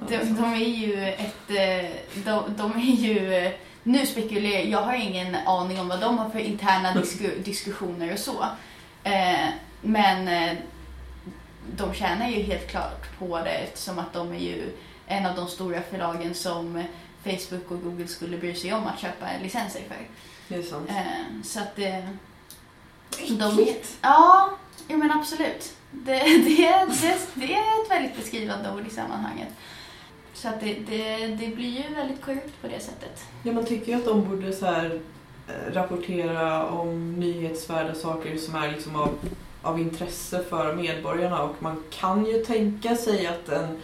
Ja, 0.00 0.06
De, 0.08 0.16
de 0.34 0.44
är 0.52 0.56
ju 0.68 1.04
ett, 1.08 1.50
eh, 1.50 1.90
de, 2.24 2.56
de 2.56 2.72
är 2.72 2.96
ju, 2.96 3.52
nu 3.82 4.06
spekulerar 4.06 4.62
jag 4.62 4.82
har 4.82 4.94
ingen 4.94 5.34
aning 5.34 5.80
om 5.80 5.88
vad 5.88 6.00
de 6.00 6.18
har 6.18 6.30
för 6.30 6.38
interna 6.38 6.94
disku, 6.94 7.30
diskussioner 7.44 8.12
och 8.12 8.18
så. 8.18 8.46
Eh, 9.04 9.48
men 9.82 10.28
eh, 10.28 10.58
de 11.76 11.94
tjänar 11.94 12.28
ju 12.28 12.42
helt 12.42 12.68
klart 12.70 13.18
på 13.18 13.38
det 13.38 13.50
eftersom 13.50 13.98
att 13.98 14.12
de 14.12 14.32
är 14.32 14.38
ju 14.38 14.72
en 15.06 15.26
av 15.26 15.36
de 15.36 15.48
stora 15.48 15.80
förlagen 15.90 16.34
som 16.34 16.84
Facebook 17.24 17.70
och 17.70 17.82
Google 17.82 18.08
skulle 18.08 18.38
bry 18.38 18.54
sig 18.54 18.72
om 18.72 18.86
att 18.86 19.00
köpa 19.00 19.26
licenser 19.42 19.80
för. 19.88 19.96
Det 20.48 20.54
är 20.54 20.62
sant. 20.62 20.90
Eh, 20.90 21.42
så 21.44 21.60
att 21.60 21.76
det... 21.76 22.08
De, 23.28 23.58
Äckligt. 23.58 23.98
ja, 24.02 24.50
jo 24.88 24.98
men 24.98 25.10
absolut. 25.10 25.72
Det, 25.90 26.12
det, 26.18 26.86
det, 27.00 27.18
det 27.34 27.54
är 27.54 27.82
ett 27.82 27.90
väldigt 27.90 28.16
beskrivande 28.16 28.72
ord 28.72 28.86
i 28.86 28.90
sammanhanget. 28.90 29.48
Så 30.34 30.48
att 30.48 30.60
det, 30.60 30.74
det, 30.74 31.26
det 31.26 31.48
blir 31.48 31.88
ju 31.88 31.94
väldigt 31.94 32.22
korrupt 32.22 32.62
på 32.62 32.68
det 32.68 32.80
sättet. 32.80 33.24
Ja, 33.42 33.52
man 33.52 33.66
tycker 33.66 33.92
ju 33.92 33.98
att 33.98 34.04
de 34.04 34.28
borde 34.28 34.52
så 34.52 34.66
här, 34.66 35.00
eh, 35.48 35.72
rapportera 35.72 36.66
om 36.66 37.12
nyhetsvärda 37.12 37.94
saker 37.94 38.36
som 38.36 38.54
är 38.54 38.72
liksom 38.72 38.96
av, 38.96 39.18
av 39.62 39.80
intresse 39.80 40.44
för 40.50 40.74
medborgarna 40.74 41.42
och 41.42 41.62
man 41.62 41.82
kan 41.90 42.26
ju 42.26 42.44
tänka 42.44 42.96
sig 42.96 43.26
att 43.26 43.48
en 43.48 43.78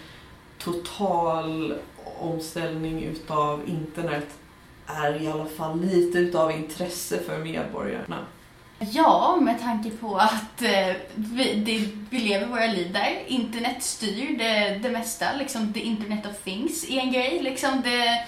total 0.59 1.75
omställning 2.21 3.03
utav 3.03 3.69
internet 3.69 4.27
är 4.87 5.23
i 5.23 5.27
alla 5.29 5.47
fall 5.47 5.81
lite 5.81 6.19
utav 6.19 6.51
intresse 6.53 7.19
för 7.19 7.39
medborgarna. 7.39 8.27
Ja, 8.79 9.39
med 9.41 9.61
tanke 9.61 9.91
på 9.91 10.17
att 10.17 10.63
eh, 10.63 10.97
vi, 11.15 11.55
det, 11.55 11.89
vi 12.11 12.19
lever 12.19 12.47
våra 12.47 12.67
liv 12.67 12.93
där. 12.93 13.23
Internet 13.27 13.83
styr 13.83 14.39
det, 14.39 14.79
det 14.83 14.91
mesta. 14.91 15.27
Liksom, 15.39 15.73
the 15.73 15.81
internet 15.81 16.27
of 16.27 16.43
things 16.45 16.91
är 16.91 16.99
en 16.99 17.13
grej. 17.13 17.43
Liksom, 17.43 17.83
det, 17.85 18.27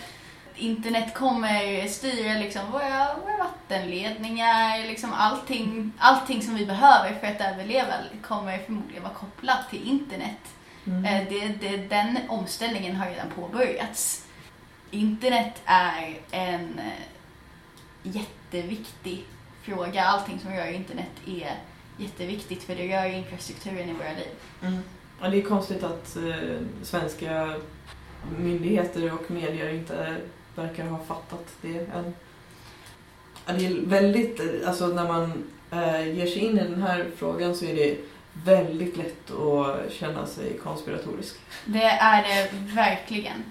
internet 0.56 1.14
kommer 1.14 1.86
styra 1.88 2.38
liksom, 2.38 2.70
våra, 2.72 3.16
våra 3.24 3.36
vattenledningar. 3.38 4.86
Liksom, 4.86 5.12
allting, 5.12 5.92
allting 5.98 6.42
som 6.42 6.54
vi 6.54 6.66
behöver 6.66 7.14
för 7.14 7.26
att 7.26 7.52
överleva 7.52 7.94
kommer 8.22 8.58
förmodligen 8.58 9.02
vara 9.02 9.14
kopplat 9.14 9.70
till 9.70 9.88
internet. 9.88 10.38
Mm. 10.86 11.04
Eh, 11.04 11.28
Det, 11.28 11.48
det, 11.48 11.76
den 11.76 12.18
omställningen 12.28 12.96
har 12.96 13.10
redan 13.10 13.30
påbörjats. 13.30 14.26
Internet 14.90 15.62
är 15.64 16.18
en 16.30 16.78
eh, 16.78 17.02
jätteviktig 18.02 19.24
fråga. 19.62 20.04
Allting 20.04 20.38
som 20.40 20.50
rör 20.50 20.72
internet 20.72 21.10
är 21.26 21.56
jätteviktigt 21.96 22.62
för 22.62 22.74
det 22.76 22.96
rör 22.96 23.06
infrastrukturen 23.06 23.88
i 23.88 23.92
våra 23.92 24.12
liv. 24.12 24.34
Mm. 24.62 24.82
Ja, 25.20 25.28
det 25.28 25.38
är 25.38 25.42
konstigt 25.42 25.82
att 25.82 26.16
eh, 26.16 26.58
svenska 26.82 27.54
myndigheter 28.38 29.12
och 29.14 29.30
medier 29.30 29.68
inte 29.74 30.16
verkar 30.54 30.84
ha 30.86 30.98
fattat 31.04 31.46
det 31.62 31.78
än. 31.78 32.14
Det 33.58 33.66
är 33.66 33.86
väldigt, 33.86 34.64
alltså 34.66 34.86
när 34.86 35.08
man 35.08 35.44
eh, 35.70 36.08
ger 36.16 36.26
sig 36.26 36.38
in 36.38 36.58
i 36.58 36.62
den 36.62 36.82
här 36.82 37.06
frågan 37.16 37.54
så 37.54 37.64
är 37.64 37.74
det 37.74 37.96
väldigt 38.44 38.96
lätt 38.96 39.30
att 39.30 39.92
känna 39.92 40.26
sig 40.26 40.58
konspiratorisk. 40.58 41.36
Det 41.64 41.82
är 41.84 42.22
det 42.22 42.50
verkligen. 42.74 43.44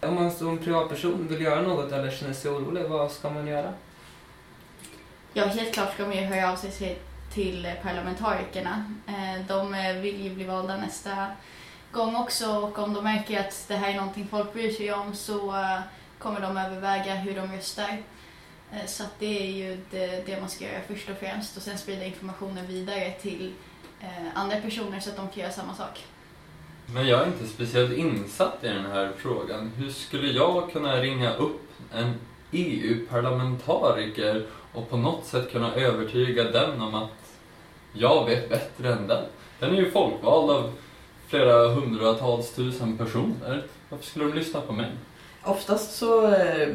Om 0.00 0.14
man 0.14 0.30
som 0.30 0.58
privatperson 0.58 1.28
vill 1.28 1.40
göra 1.40 1.62
något 1.62 1.92
eller 1.92 2.10
känner 2.10 2.32
sig 2.34 2.50
orolig, 2.50 2.84
vad 2.88 3.12
ska 3.12 3.30
man 3.30 3.46
göra? 3.46 3.72
Ja, 5.32 5.44
helt 5.46 5.74
klart 5.74 5.94
ska 5.94 6.02
man 6.06 6.16
ju 6.16 6.22
höra 6.22 6.52
av 6.52 6.56
sig 6.56 6.98
till 7.34 7.72
parlamentarikerna. 7.82 8.94
Eh, 9.06 9.46
De 9.48 9.72
vill 10.02 10.24
ju 10.24 10.34
bli 10.34 10.44
valda 10.44 10.76
nästa 10.76 11.26
gång 11.94 12.16
också 12.16 12.46
och 12.46 12.78
om 12.78 12.94
de 12.94 13.04
märker 13.04 13.40
att 13.40 13.64
det 13.68 13.74
här 13.74 13.90
är 13.90 13.96
någonting 13.96 14.28
folk 14.30 14.52
bryr 14.52 14.70
sig 14.70 14.92
om 14.92 15.14
så 15.14 15.56
eh, 15.56 15.80
kommer 16.18 16.40
de 16.40 16.56
överväga 16.56 17.14
hur 17.14 17.34
de 17.34 17.52
röstar. 17.52 18.02
Eh, 18.72 18.86
så 18.86 19.02
att 19.02 19.18
det 19.18 19.38
är 19.42 19.50
ju 19.50 19.78
det, 19.90 20.26
det 20.26 20.40
man 20.40 20.48
ska 20.48 20.64
göra 20.64 20.80
först 20.88 21.10
och 21.10 21.16
främst 21.16 21.56
och 21.56 21.62
sen 21.62 21.78
sprida 21.78 22.04
informationen 22.04 22.66
vidare 22.66 23.10
till 23.10 23.52
eh, 24.00 24.26
andra 24.34 24.60
personer 24.60 25.00
så 25.00 25.10
att 25.10 25.16
de 25.16 25.28
kan 25.28 25.42
göra 25.42 25.52
samma 25.52 25.74
sak. 25.74 26.04
Men 26.86 27.06
jag 27.06 27.22
är 27.22 27.26
inte 27.26 27.46
speciellt 27.46 27.92
insatt 27.92 28.64
i 28.64 28.68
den 28.68 28.86
här 28.86 29.12
frågan. 29.16 29.70
Hur 29.76 29.90
skulle 29.90 30.32
jag 30.32 30.72
kunna 30.72 30.96
ringa 30.96 31.34
upp 31.34 31.70
en 31.92 32.14
EU-parlamentariker 32.52 34.46
och 34.72 34.90
på 34.90 34.96
något 34.96 35.24
sätt 35.24 35.52
kunna 35.52 35.74
övertyga 35.74 36.44
den 36.44 36.80
om 36.80 36.94
att 36.94 37.10
jag 37.92 38.26
vet 38.26 38.48
bättre 38.48 38.92
än 38.92 39.06
den? 39.06 39.24
Den 39.58 39.70
är 39.70 39.76
ju 39.76 39.90
folkvald 39.90 40.50
av 40.50 40.72
flera 41.34 41.68
hundratals 41.68 42.50
tusen 42.50 42.98
personer. 42.98 43.62
Varför 43.88 44.04
skulle 44.04 44.24
de 44.24 44.34
lyssna 44.34 44.60
på 44.60 44.72
mig? 44.72 44.90
Oftast 45.42 45.96
så, 45.96 46.26
eh, 46.34 46.68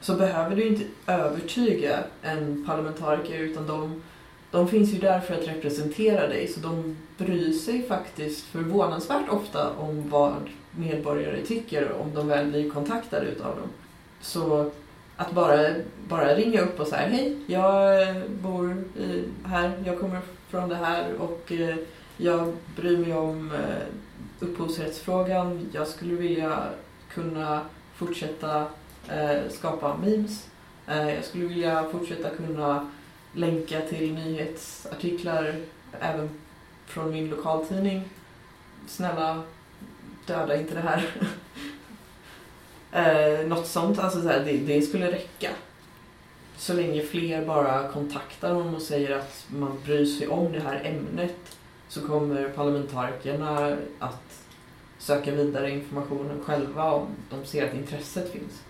så 0.00 0.14
behöver 0.14 0.56
du 0.56 0.66
inte 0.66 0.84
övertyga 1.06 1.98
en 2.22 2.64
parlamentariker 2.66 3.38
utan 3.38 3.66
de, 3.66 4.02
de 4.50 4.68
finns 4.68 4.94
ju 4.94 4.98
där 4.98 5.20
för 5.20 5.34
att 5.34 5.48
representera 5.48 6.26
dig 6.26 6.48
så 6.48 6.60
de 6.60 6.96
bryr 7.18 7.52
sig 7.52 7.82
faktiskt 7.88 8.44
förvånansvärt 8.44 9.28
ofta 9.28 9.70
om 9.70 10.10
vad 10.10 10.48
medborgare 10.70 11.46
tycker 11.46 11.92
om 11.92 12.14
de 12.14 12.28
väl 12.28 12.46
blir 12.46 12.70
kontaktade 12.70 13.26
utav 13.26 13.56
dem. 13.56 13.68
Så 14.20 14.70
att 15.16 15.32
bara, 15.32 15.74
bara 16.08 16.34
ringa 16.34 16.60
upp 16.60 16.80
och 16.80 16.86
säga 16.86 17.08
hej, 17.08 17.36
jag 17.46 18.02
eh, 18.02 18.16
bor 18.42 18.84
här, 19.44 19.72
jag 19.84 20.00
kommer 20.00 20.20
från 20.48 20.68
det 20.68 20.76
här 20.76 21.14
och 21.18 21.52
eh, 21.52 21.76
jag 22.16 22.52
bryr 22.76 22.98
mig 22.98 23.14
om 23.14 23.52
eh, 23.52 23.86
upphovsrättsfrågan. 24.40 25.70
Jag 25.72 25.88
skulle 25.88 26.14
vilja 26.14 26.68
kunna 27.10 27.60
fortsätta 27.94 28.66
eh, 29.08 29.50
skapa 29.50 29.96
memes. 29.96 30.48
Eh, 30.86 31.14
jag 31.14 31.24
skulle 31.24 31.46
vilja 31.46 31.88
fortsätta 31.92 32.30
kunna 32.30 32.90
länka 33.32 33.80
till 33.80 34.14
nyhetsartiklar 34.14 35.54
även 36.00 36.30
från 36.86 37.10
min 37.10 37.30
lokaltidning. 37.30 38.02
Snälla, 38.86 39.42
döda 40.26 40.56
inte 40.56 40.74
det 40.74 40.80
här. 40.80 41.10
eh, 43.40 43.46
något 43.46 43.66
sånt, 43.66 43.98
alltså 43.98 44.22
så 44.22 44.28
här, 44.28 44.44
det, 44.44 44.52
det 44.52 44.82
skulle 44.82 45.12
räcka. 45.12 45.50
Så 46.56 46.72
länge 46.72 47.02
fler 47.02 47.46
bara 47.46 47.88
kontaktar 47.88 48.54
honom 48.54 48.74
och 48.74 48.82
säger 48.82 49.18
att 49.18 49.46
man 49.48 49.80
bryr 49.84 50.04
sig 50.04 50.28
om 50.28 50.52
det 50.52 50.60
här 50.60 50.80
ämnet 50.84 51.55
så 51.88 52.06
kommer 52.06 52.48
parlamentarikerna 52.48 53.76
att 53.98 54.46
söka 54.98 55.30
vidare 55.30 55.70
informationen 55.70 56.44
själva 56.44 56.92
om 56.92 57.06
de 57.30 57.44
ser 57.46 57.68
att 57.68 57.74
intresset 57.74 58.32
finns. 58.32 58.62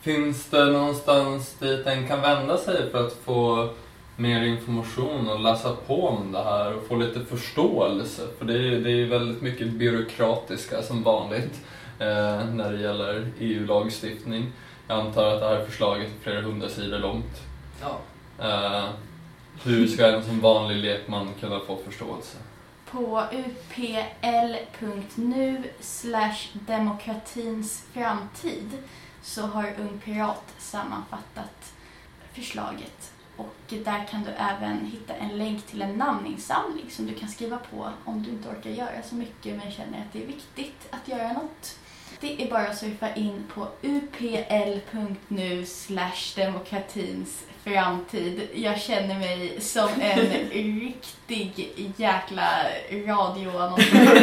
Finns 0.00 0.50
det 0.50 0.64
någonstans 0.64 1.54
dit 1.58 1.86
en 1.86 2.08
kan 2.08 2.20
vända 2.20 2.58
sig 2.58 2.90
för 2.90 3.06
att 3.06 3.12
få 3.12 3.68
mer 4.16 4.42
information 4.42 5.28
och 5.28 5.40
läsa 5.40 5.76
på 5.86 6.06
om 6.06 6.32
det 6.32 6.42
här 6.42 6.74
och 6.74 6.86
få 6.86 6.96
lite 6.96 7.20
förståelse? 7.20 8.22
För 8.38 8.44
det 8.44 8.54
är, 8.54 8.80
det 8.80 8.90
är 8.90 9.06
väldigt 9.06 9.42
mycket 9.42 9.72
byråkratiska 9.72 10.82
som 10.82 11.02
vanligt 11.02 11.60
eh, 11.98 12.44
när 12.54 12.72
det 12.72 12.80
gäller 12.80 13.32
EU-lagstiftning. 13.38 14.52
Jag 14.88 15.00
antar 15.00 15.34
att 15.34 15.40
det 15.40 15.46
här 15.46 15.64
förslaget 15.64 16.06
är 16.06 16.22
flera 16.22 16.42
hundra 16.42 16.68
sidor 16.68 16.98
långt. 16.98 17.40
Ja. 17.82 17.98
Eh, 18.38 18.84
hur 19.64 19.86
ska 19.86 20.06
en 20.06 20.24
som 20.24 20.40
vanlig 20.40 20.76
lekman 20.76 21.28
kunna 21.40 21.60
få 21.60 21.76
förståelse? 21.76 22.38
På 22.90 23.24
upl.nu 23.32 24.82
demokratins 26.66 27.84
framtid 27.92 28.70
så 29.22 29.42
har 29.42 29.74
Ung 29.78 30.00
Pirat 30.04 30.54
sammanfattat 30.58 31.72
förslaget. 32.32 33.12
Och 33.36 33.54
där 33.68 34.06
kan 34.10 34.24
du 34.24 34.30
även 34.30 34.86
hitta 34.86 35.14
en 35.14 35.38
länk 35.38 35.66
till 35.66 35.82
en 35.82 35.92
namninsamling 35.98 36.90
som 36.90 37.06
du 37.06 37.14
kan 37.14 37.28
skriva 37.28 37.58
på 37.58 37.90
om 38.04 38.22
du 38.22 38.30
inte 38.30 38.48
orkar 38.48 38.70
göra 38.70 39.02
så 39.04 39.14
mycket 39.14 39.56
men 39.56 39.72
känner 39.72 39.98
att 39.98 40.12
det 40.12 40.22
är 40.22 40.26
viktigt 40.26 40.88
att 40.90 41.08
göra 41.08 41.32
något. 41.32 41.78
Det 42.20 42.42
är 42.42 42.50
bara 42.50 42.68
att 42.68 42.78
surfa 42.78 43.14
in 43.14 43.44
på 43.54 43.68
upl.nu 43.82 45.66
demokratins 46.36 47.44
framtid. 47.64 48.48
Jag 48.54 48.80
känner 48.80 49.18
mig 49.18 49.56
som 49.60 49.88
en 50.00 50.50
riktig 50.80 51.72
jäkla 51.96 52.48
radioannonsör. 53.06 54.18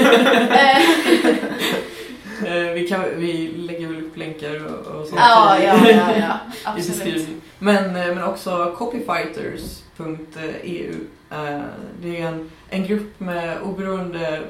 Eh, 2.45 2.71
vi, 2.73 2.87
kan, 2.87 3.03
vi 3.15 3.47
lägger 3.47 3.87
väl 3.87 4.05
upp 4.05 4.17
länkar 4.17 4.65
och, 4.65 4.87
och 4.87 5.07
sånt 5.07 5.21
ja, 5.21 5.59
i, 5.59 5.65
ja, 5.65 5.89
ja, 5.89 5.91
ja, 5.91 6.15
i 6.17 6.23
absolut. 6.63 6.87
beskrivningen. 6.87 7.41
Men, 7.59 7.95
eh, 7.95 8.15
men 8.15 8.23
också 8.23 8.75
copyfighters.eu. 8.77 10.93
Eh, 11.31 11.61
det 12.01 12.21
är 12.21 12.27
en, 12.27 12.51
en 12.69 12.87
grupp 12.87 13.19
med 13.19 13.61
oberoende 13.61 14.43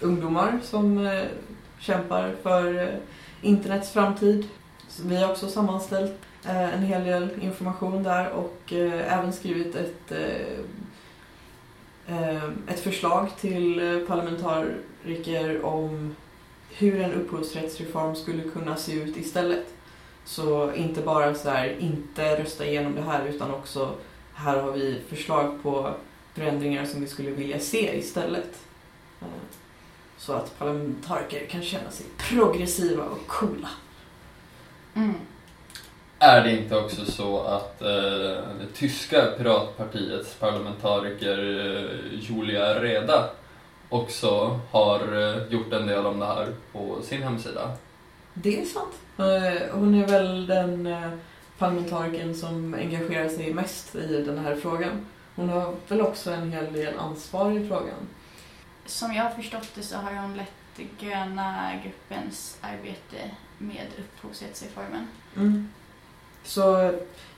ungdomar 0.00 0.58
som 0.64 1.10
kämpar 1.80 2.34
för 2.42 2.90
internets 3.42 3.92
framtid. 3.92 4.48
Så 4.88 5.02
vi 5.04 5.16
har 5.16 5.30
också 5.30 5.48
sammanställt 5.48 6.27
Eh, 6.48 6.74
en 6.74 6.82
hel 6.82 7.04
del 7.04 7.28
information 7.40 8.02
där 8.02 8.30
och 8.30 8.72
eh, 8.72 9.18
även 9.18 9.32
skrivit 9.32 9.74
ett, 9.74 10.12
eh, 10.12 10.58
eh, 12.16 12.44
ett 12.68 12.80
förslag 12.80 13.28
till 13.40 14.04
parlamentariker 14.08 15.64
om 15.64 16.16
hur 16.70 17.00
en 17.00 17.12
upphovsrättsreform 17.12 18.16
skulle 18.16 18.42
kunna 18.42 18.76
se 18.76 18.92
ut 18.92 19.16
istället. 19.16 19.66
Så 20.24 20.72
inte 20.74 21.00
bara 21.00 21.34
så 21.34 21.50
här, 21.50 21.76
inte 21.78 22.42
rösta 22.42 22.66
igenom 22.66 22.94
det 22.94 23.02
här 23.02 23.26
utan 23.26 23.50
också 23.50 23.94
här 24.34 24.58
har 24.58 24.72
vi 24.72 25.00
förslag 25.08 25.62
på 25.62 25.94
förändringar 26.34 26.84
som 26.84 27.00
vi 27.00 27.06
skulle 27.06 27.30
vilja 27.30 27.60
se 27.60 27.98
istället. 27.98 28.58
Eh, 29.20 29.26
så 30.16 30.32
att 30.32 30.58
parlamentariker 30.58 31.46
kan 31.46 31.62
känna 31.62 31.90
sig 31.90 32.06
progressiva 32.18 33.04
och 33.04 33.26
coola. 33.26 33.70
Mm. 34.94 35.14
Är 36.18 36.44
det 36.44 36.52
inte 36.52 36.76
också 36.76 37.04
så 37.04 37.40
att 37.40 37.82
eh, 37.82 37.88
det 38.60 38.72
tyska 38.74 39.26
piratpartiets 39.38 40.34
parlamentariker 40.34 41.38
eh, 41.38 42.20
Julia 42.20 42.80
Reda 42.82 43.30
också 43.88 44.60
har 44.70 45.00
eh, 45.00 45.42
gjort 45.52 45.72
en 45.72 45.86
del 45.86 46.06
om 46.06 46.18
det 46.18 46.26
här 46.26 46.46
på 46.72 47.02
sin 47.02 47.22
hemsida? 47.22 47.72
Det 48.34 48.60
är 48.60 48.64
sant. 48.64 48.94
Eh, 49.18 49.68
Hon 49.72 49.94
är 49.94 50.06
väl 50.06 50.46
den 50.46 50.86
eh, 50.86 51.10
parlamentarikern 51.58 52.34
som 52.34 52.74
engagerar 52.74 53.28
sig 53.28 53.54
mest 53.54 53.94
i 53.94 54.22
den 54.26 54.38
här 54.38 54.56
frågan. 54.56 55.06
Hon 55.36 55.48
har 55.48 55.74
väl 55.88 56.00
också 56.00 56.30
en 56.30 56.52
hel 56.52 56.72
del 56.72 56.98
ansvar 56.98 57.50
i 57.58 57.68
frågan. 57.68 58.08
Som 58.86 59.12
jag 59.12 59.22
har 59.22 59.30
förstått 59.30 59.68
det 59.74 59.82
så 59.82 59.96
har 59.96 60.14
hon 60.14 60.36
lett 60.36 60.90
gröna 61.00 61.72
gruppens 61.84 62.58
arbete 62.60 63.30
med 63.58 63.86
upphovsrättsreformen. 63.98 65.06
Mm. 65.36 65.68
Så 66.48 66.92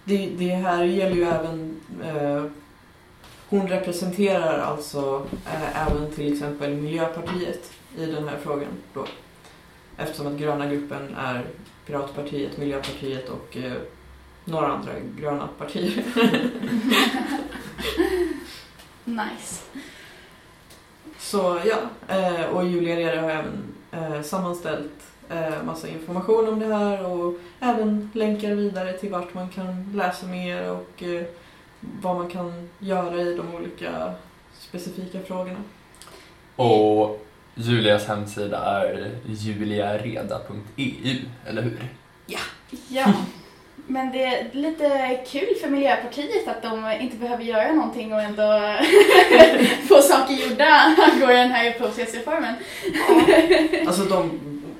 det, 0.04 0.26
det 0.26 0.48
här 0.48 0.84
gäller 0.84 1.16
ju 1.16 1.24
även... 1.24 1.80
Eh, 2.04 2.44
hon 3.48 3.68
representerar 3.68 4.58
alltså 4.58 5.26
eh, 5.46 5.86
även 5.86 6.10
till 6.10 6.32
exempel 6.32 6.74
Miljöpartiet 6.74 7.72
i 7.96 8.06
den 8.06 8.28
här 8.28 8.38
frågan 8.42 8.68
då. 8.94 9.06
Eftersom 9.96 10.26
att 10.26 10.38
gröna 10.38 10.66
gruppen 10.66 11.14
är 11.18 11.46
Piratpartiet, 11.86 12.56
Miljöpartiet 12.56 13.28
och 13.28 13.56
eh, 13.56 13.72
några 14.44 14.66
andra 14.66 14.92
gröna 15.18 15.48
partier. 15.58 16.04
Nice. 19.04 19.62
Så 21.18 21.60
ja, 21.64 21.78
eh, 22.16 22.44
och 22.44 22.64
Julia 22.64 22.96
Rede 22.96 23.20
har 23.20 23.30
även 23.30 23.74
eh, 23.90 24.22
sammanställt 24.22 24.92
massa 25.64 25.88
information 25.88 26.48
om 26.48 26.58
det 26.58 26.74
här 26.74 27.06
och 27.06 27.34
även 27.60 28.10
länkar 28.14 28.50
vidare 28.50 28.92
till 28.92 29.10
vart 29.10 29.34
man 29.34 29.48
kan 29.48 29.92
läsa 29.94 30.26
mer 30.26 30.70
och 30.70 31.02
eh, 31.02 31.22
vad 31.80 32.16
man 32.16 32.28
kan 32.28 32.68
göra 32.78 33.22
i 33.22 33.34
de 33.34 33.54
olika 33.54 34.14
specifika 34.58 35.20
frågorna. 35.20 35.58
Och 36.56 37.26
Julias 37.54 38.06
hemsida 38.06 38.58
är 38.58 39.10
juliareda.eu, 39.26 41.16
eller 41.46 41.62
hur? 41.62 41.88
Ja, 42.88 43.12
men 43.86 44.12
det 44.12 44.24
är 44.24 44.48
lite 44.52 45.20
kul 45.26 45.54
för 45.60 45.68
Miljöpartiet 45.68 46.48
att 46.48 46.62
de 46.62 46.92
inte 47.00 47.16
behöver 47.16 47.44
göra 47.44 47.72
någonting 47.72 48.12
och 48.12 48.20
ändå 48.20 48.60
få 49.88 50.02
saker 50.02 50.34
gjorda 50.34 50.64
angående 50.64 51.36
den 51.36 51.50
här 51.50 51.70
upphovsrättsreformen. 51.70 52.54
Alltså 53.86 54.04
de 54.04 54.30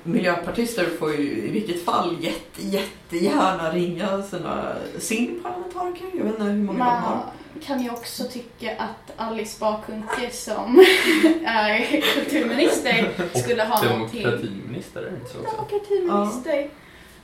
miljöpartister 0.03 0.85
får 0.99 1.11
ju 1.15 1.21
i 1.21 1.51
vilket 1.51 1.85
fall 1.85 2.17
jätte, 2.19 2.67
jättegärna 2.67 3.71
ringa 3.71 4.23
sina, 4.23 4.73
sin 4.99 5.39
parlamentariker. 5.43 6.07
Jag 6.13 6.23
vet 6.23 6.33
inte 6.33 6.43
hur 6.43 6.53
många 6.63 6.71
de 6.73 6.77
Man 6.77 7.03
har. 7.03 7.23
kan 7.63 7.81
ju 7.83 7.89
också 7.89 8.23
tycka 8.23 8.71
att 8.77 9.11
Alice 9.17 9.59
Bakunke 9.59 10.29
som 10.31 10.79
är 11.45 12.01
kulturminister 12.13 13.09
skulle 13.43 13.63
ha 13.63 13.83
någonting 13.83 14.23
Demokratiminister, 14.23 15.01
är 15.01 15.11
det 15.11 15.17
inte 15.17 15.29
så 15.31 15.39
också? 15.39 15.55
demokratiminister 15.55 16.69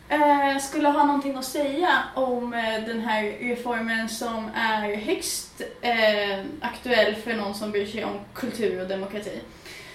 eh, 0.09 0.61
skulle 0.61 0.89
ha 0.89 1.05
någonting 1.05 1.35
att 1.35 1.45
säga 1.45 2.03
om 2.15 2.53
eh, 2.53 2.87
den 2.87 2.99
här 2.99 3.23
reformen 3.23 4.09
som 4.09 4.49
är 4.55 4.95
högst 4.95 5.61
eh, 5.81 6.45
aktuell 6.61 7.15
för 7.15 7.33
någon 7.33 7.53
som 7.55 7.71
bryr 7.71 7.85
sig 7.85 8.05
om 8.05 8.19
kultur 8.33 8.81
och 8.81 8.87
demokrati. 8.87 9.41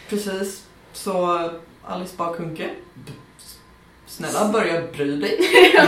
Precis. 0.09 0.65
Så 0.93 1.51
Alice 1.85 2.17
Bakunke, 2.17 2.71
snälla 4.07 4.53
börja 4.53 4.83
bry 4.93 5.17
dig. 5.17 5.39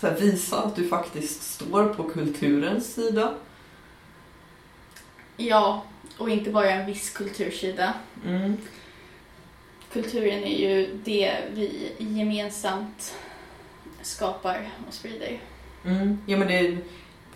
Så 0.00 0.06
här, 0.06 0.14
visa 0.14 0.62
att 0.62 0.76
du 0.76 0.88
faktiskt 0.88 1.42
står 1.42 1.94
på 1.94 2.02
kulturens 2.02 2.94
sida. 2.94 3.34
ja, 5.36 5.82
och 6.18 6.30
inte 6.30 6.50
bara 6.50 6.70
en 6.70 6.86
viss 6.86 7.10
kultursida. 7.10 7.94
Mm. 8.26 8.56
Kulturen 9.92 10.44
är 10.44 10.58
ju 10.58 10.98
det 11.04 11.34
vi 11.54 11.92
gemensamt 11.98 13.14
skapar 14.02 14.70
och 14.88 14.94
sprider. 14.94 15.40
Mm. 15.84 16.18
Ja, 16.26 16.36
men 16.36 16.48
det, 16.48 16.78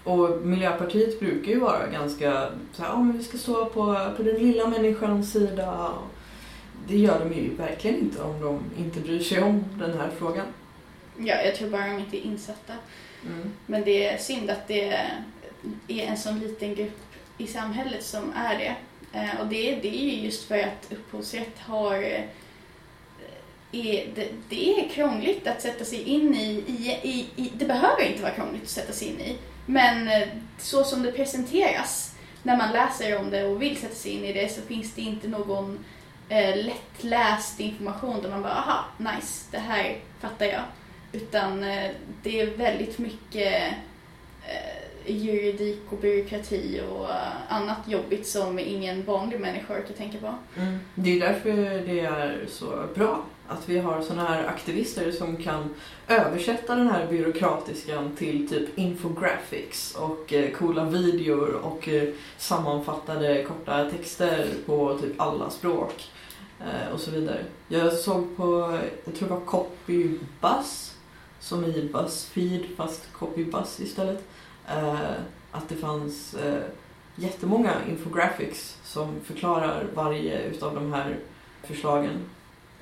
och 0.04 0.46
Miljöpartiet 0.46 1.20
brukar 1.20 1.52
ju 1.52 1.60
vara 1.60 1.86
ganska 1.86 2.48
så 2.72 2.82
här, 2.82 2.88
ja 2.88 2.98
men 3.02 3.18
vi 3.18 3.24
ska 3.24 3.38
stå 3.38 3.64
på, 3.64 4.12
på 4.16 4.22
den 4.22 4.34
lilla 4.34 4.66
människans 4.66 5.32
sida. 5.32 5.92
Det 6.88 6.96
gör 6.96 7.18
de 7.28 7.34
ju 7.34 7.54
verkligen 7.54 7.98
inte 8.00 8.22
om 8.22 8.40
de 8.40 8.60
inte 8.82 9.00
bryr 9.00 9.20
sig 9.22 9.42
om 9.42 9.64
den 9.78 9.98
här 9.98 10.10
frågan. 10.18 10.46
Ja, 11.18 11.42
jag 11.42 11.54
tror 11.54 11.70
bara 11.70 11.86
de 11.86 11.98
inte 11.98 12.16
är 12.16 12.26
insatta. 12.26 12.72
Mm. 13.26 13.52
Men 13.66 13.84
det 13.84 14.06
är 14.06 14.18
synd 14.18 14.50
att 14.50 14.68
det 14.68 14.88
är 15.88 16.02
en 16.06 16.16
sån 16.16 16.38
liten 16.40 16.74
grupp 16.74 17.00
i 17.38 17.46
samhället 17.46 18.04
som 18.04 18.32
är 18.36 18.58
det. 18.58 18.74
Eh, 19.18 19.40
Och 19.40 19.46
det, 19.46 19.74
det 19.74 19.88
är 19.88 20.04
ju 20.14 20.20
just 20.24 20.44
för 20.48 20.58
att 20.58 20.92
upphovsrätt 20.92 21.58
har... 21.58 21.94
eh, 22.02 22.20
Är, 23.74 24.06
det, 24.14 24.28
det 24.48 24.80
är 24.80 24.88
krångligt 24.88 25.46
att 25.46 25.62
sätta 25.62 25.84
sig 25.84 26.02
in 26.02 26.34
i, 26.34 26.64
i, 26.66 26.98
i, 27.02 27.26
i... 27.42 27.52
Det 27.54 27.64
behöver 27.64 28.02
inte 28.10 28.22
vara 28.22 28.32
krångligt 28.34 28.62
att 28.62 28.68
sätta 28.68 28.92
sig 28.92 29.08
in 29.08 29.20
i. 29.20 29.36
Men 29.66 30.08
eh, 30.08 30.28
så 30.58 30.84
som 30.84 31.02
det 31.02 31.12
presenteras 31.12 32.14
när 32.42 32.56
man 32.56 32.72
läser 32.72 33.18
om 33.18 33.30
det 33.30 33.44
och 33.44 33.62
vill 33.62 33.76
sätta 33.76 33.94
sig 33.94 34.12
in 34.12 34.24
i 34.24 34.32
det 34.32 34.48
så 34.52 34.62
finns 34.62 34.94
det 34.94 35.00
inte 35.02 35.28
någon 35.28 35.84
eh, 36.28 36.56
lättläst 36.56 37.60
information 37.60 38.22
där 38.22 38.30
man 38.30 38.42
bara 38.42 38.52
aha, 38.52 38.84
nice, 38.98 39.48
det 39.50 39.58
här 39.58 39.96
fattar 40.20 40.46
jag. 40.46 40.62
Utan 41.12 41.64
eh, 41.64 41.90
det 42.22 42.40
är 42.40 42.56
väldigt 42.56 42.98
mycket 42.98 43.74
eh, 44.46 44.82
juridik 45.06 45.80
och 45.90 45.98
byråkrati 45.98 46.80
och 46.90 47.10
eh, 47.10 47.32
annat 47.48 47.88
jobbigt 47.88 48.26
som 48.26 48.58
ingen 48.58 49.04
vanlig 49.04 49.40
människa 49.40 49.74
orkar 49.74 49.94
tänka 49.94 50.18
på. 50.18 50.34
Mm. 50.60 50.78
Det 50.94 51.16
är 51.16 51.20
därför 51.20 51.52
det 51.86 52.00
är 52.00 52.46
så 52.48 52.86
bra 52.94 53.24
att 53.52 53.68
vi 53.68 53.78
har 53.78 54.02
såna 54.02 54.24
här 54.24 54.46
aktivister 54.46 55.12
som 55.12 55.36
kan 55.36 55.74
översätta 56.08 56.74
den 56.74 56.88
här 56.88 57.06
byråkratiskan 57.06 58.16
till 58.16 58.48
typ 58.48 58.78
infographics 58.78 59.94
och 59.94 60.32
eh, 60.32 60.50
coola 60.52 60.84
videor 60.84 61.48
och 61.48 61.88
eh, 61.88 62.08
sammanfattade 62.38 63.44
korta 63.44 63.90
texter 63.90 64.46
på 64.66 64.98
typ 64.98 65.20
alla 65.20 65.50
språk 65.50 66.10
eh, 66.60 66.92
och 66.94 67.00
så 67.00 67.10
vidare. 67.10 67.44
Jag 67.68 67.92
såg 67.92 68.36
på, 68.36 68.78
jag 69.04 69.14
tror 69.14 69.28
det 69.28 69.34
var 69.34 69.40
Copybuzz, 69.40 70.94
som 71.40 71.64
i 71.64 71.90
Buzzfeed 71.92 72.62
fast 72.76 73.12
Copybuzz 73.12 73.80
istället, 73.80 74.24
eh, 74.68 75.10
att 75.50 75.68
det 75.68 75.76
fanns 75.76 76.34
eh, 76.34 76.62
jättemånga 77.16 77.72
infographics 77.88 78.78
som 78.84 79.20
förklarar 79.24 79.86
varje 79.94 80.42
utav 80.42 80.74
de 80.74 80.92
här 80.92 81.18
förslagen. 81.62 82.20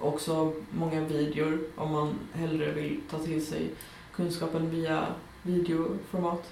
Också 0.00 0.52
många 0.70 1.00
videor 1.00 1.58
om 1.76 1.92
man 1.92 2.18
hellre 2.34 2.72
vill 2.72 3.00
ta 3.10 3.18
till 3.18 3.46
sig 3.46 3.70
kunskapen 4.12 4.70
via 4.70 5.06
videoformat. 5.42 6.50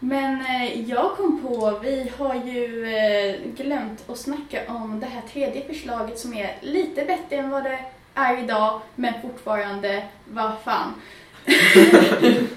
Men 0.00 0.40
eh, 0.40 0.90
jag 0.90 1.16
kom 1.16 1.42
på, 1.42 1.78
vi 1.82 2.12
har 2.18 2.34
ju 2.34 2.94
eh, 2.94 3.40
glömt 3.56 4.10
att 4.10 4.18
snacka 4.18 4.60
om 4.68 5.00
det 5.00 5.06
här 5.06 5.22
tredje 5.32 5.66
förslaget 5.66 6.18
som 6.18 6.34
är 6.34 6.56
lite 6.60 7.04
bättre 7.04 7.36
än 7.36 7.50
vad 7.50 7.64
det 7.64 7.78
är 8.14 8.44
idag, 8.44 8.80
men 8.94 9.22
fortfarande, 9.22 10.08
vad 10.24 10.52
fan, 10.64 10.94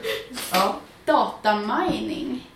Ja, 0.51 0.75
datamining. 1.05 2.49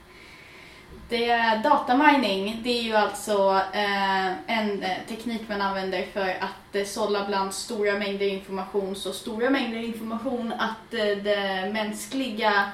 Det 1.09 1.29
är 1.29 1.63
datamining, 1.63 2.59
det 2.63 2.79
är 2.79 2.81
ju 2.81 2.95
alltså 2.95 3.61
eh, 3.73 4.27
en 4.27 4.83
eh, 4.83 4.97
teknik 5.07 5.41
man 5.49 5.61
använder 5.61 6.05
för 6.13 6.29
att 6.29 6.75
eh, 6.75 6.85
sålla 6.85 7.25
bland 7.27 7.53
stora 7.53 7.93
mängder 7.93 8.27
information, 8.27 8.95
så 8.95 9.13
stora 9.13 9.49
mängder 9.49 9.79
information 9.79 10.53
att 10.53 10.93
eh, 10.93 11.17
den 11.23 11.73
mänskliga 11.73 12.69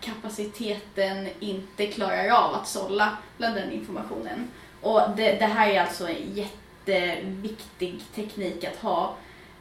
kapaciteten 0.00 1.28
inte 1.40 1.86
klarar 1.86 2.28
av 2.30 2.54
att 2.54 2.68
sålla 2.68 3.16
bland 3.38 3.54
den 3.54 3.72
informationen. 3.72 4.50
Och 4.80 5.00
det, 5.16 5.32
det 5.32 5.46
här 5.46 5.68
är 5.68 5.80
alltså 5.80 6.08
en 6.08 6.34
jätteviktig 6.34 8.00
teknik 8.14 8.64
att 8.64 8.76
ha 8.76 9.14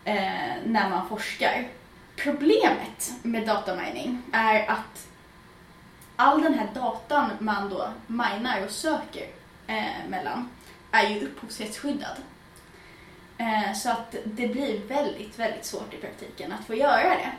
eh, 0.06 0.54
när 0.66 0.90
man 0.90 1.10
forskar. 1.10 1.68
Problemet 2.16 3.14
med 3.24 3.48
datamining 3.48 4.22
är 4.32 4.70
att 4.70 5.08
all 6.20 6.42
den 6.42 6.54
här 6.54 6.68
datan 6.74 7.32
man 7.40 7.70
då 7.70 7.90
minar 8.08 8.64
och 8.66 8.72
söker 8.72 9.28
eh, 9.68 10.10
mellan 10.10 10.50
är 10.92 11.10
ju 11.10 11.26
upphovsrättsskyddad. 11.26 12.18
Eh, 13.38 13.74
så 13.74 13.90
att 13.90 14.16
det 14.24 14.48
blir 14.48 14.88
väldigt, 14.88 15.40
väldigt 15.40 15.66
svårt 15.66 15.94
i 15.94 15.98
praktiken 15.98 16.52
att 16.52 16.66
få 16.66 16.76
göra 16.76 17.10
det. 17.10 17.32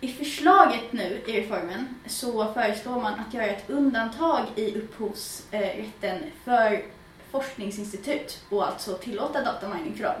I 0.00 0.12
förslaget 0.12 0.92
nu 0.92 1.22
i 1.26 1.40
reformen 1.40 1.88
så 2.06 2.52
föreslår 2.52 3.00
man 3.00 3.14
att 3.14 3.34
göra 3.34 3.46
ett 3.46 3.70
undantag 3.70 4.44
i 4.56 4.78
upphovsrätten 4.78 6.18
för 6.44 6.84
forskningsinstitut 7.30 8.44
och 8.48 8.66
alltså 8.66 8.94
tillåta 8.94 9.44
datamining 9.44 9.94
för 9.96 10.04
dem. 10.04 10.20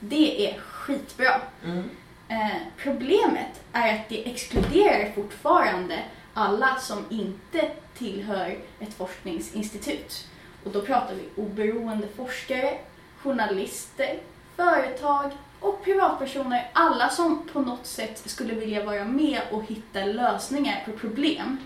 Det 0.00 0.50
är 0.50 0.58
skitbra. 0.58 1.40
mm. 1.64 1.90
Eh, 2.28 2.56
problemet 2.76 3.60
är 3.72 3.94
att 3.94 4.08
det 4.08 4.30
exkluderar 4.30 5.12
fortfarande 5.12 5.98
alla 6.34 6.76
som 6.76 7.04
inte 7.10 7.70
tillhör 7.94 8.58
ett 8.80 8.94
forskningsinstitut. 8.94 10.28
Och 10.64 10.72
då 10.72 10.80
pratar 10.80 11.14
vi 11.14 11.42
oberoende 11.42 12.08
forskare, 12.16 12.78
journalister, 13.22 14.18
företag 14.56 15.32
och 15.60 15.84
privatpersoner. 15.84 16.70
Alla 16.72 17.08
som 17.08 17.48
på 17.52 17.60
något 17.60 17.86
sätt 17.86 18.22
skulle 18.30 18.54
vilja 18.54 18.84
vara 18.84 19.04
med 19.04 19.40
och 19.50 19.64
hitta 19.64 20.04
lösningar 20.04 20.82
på 20.84 20.92
problem. 20.92 21.58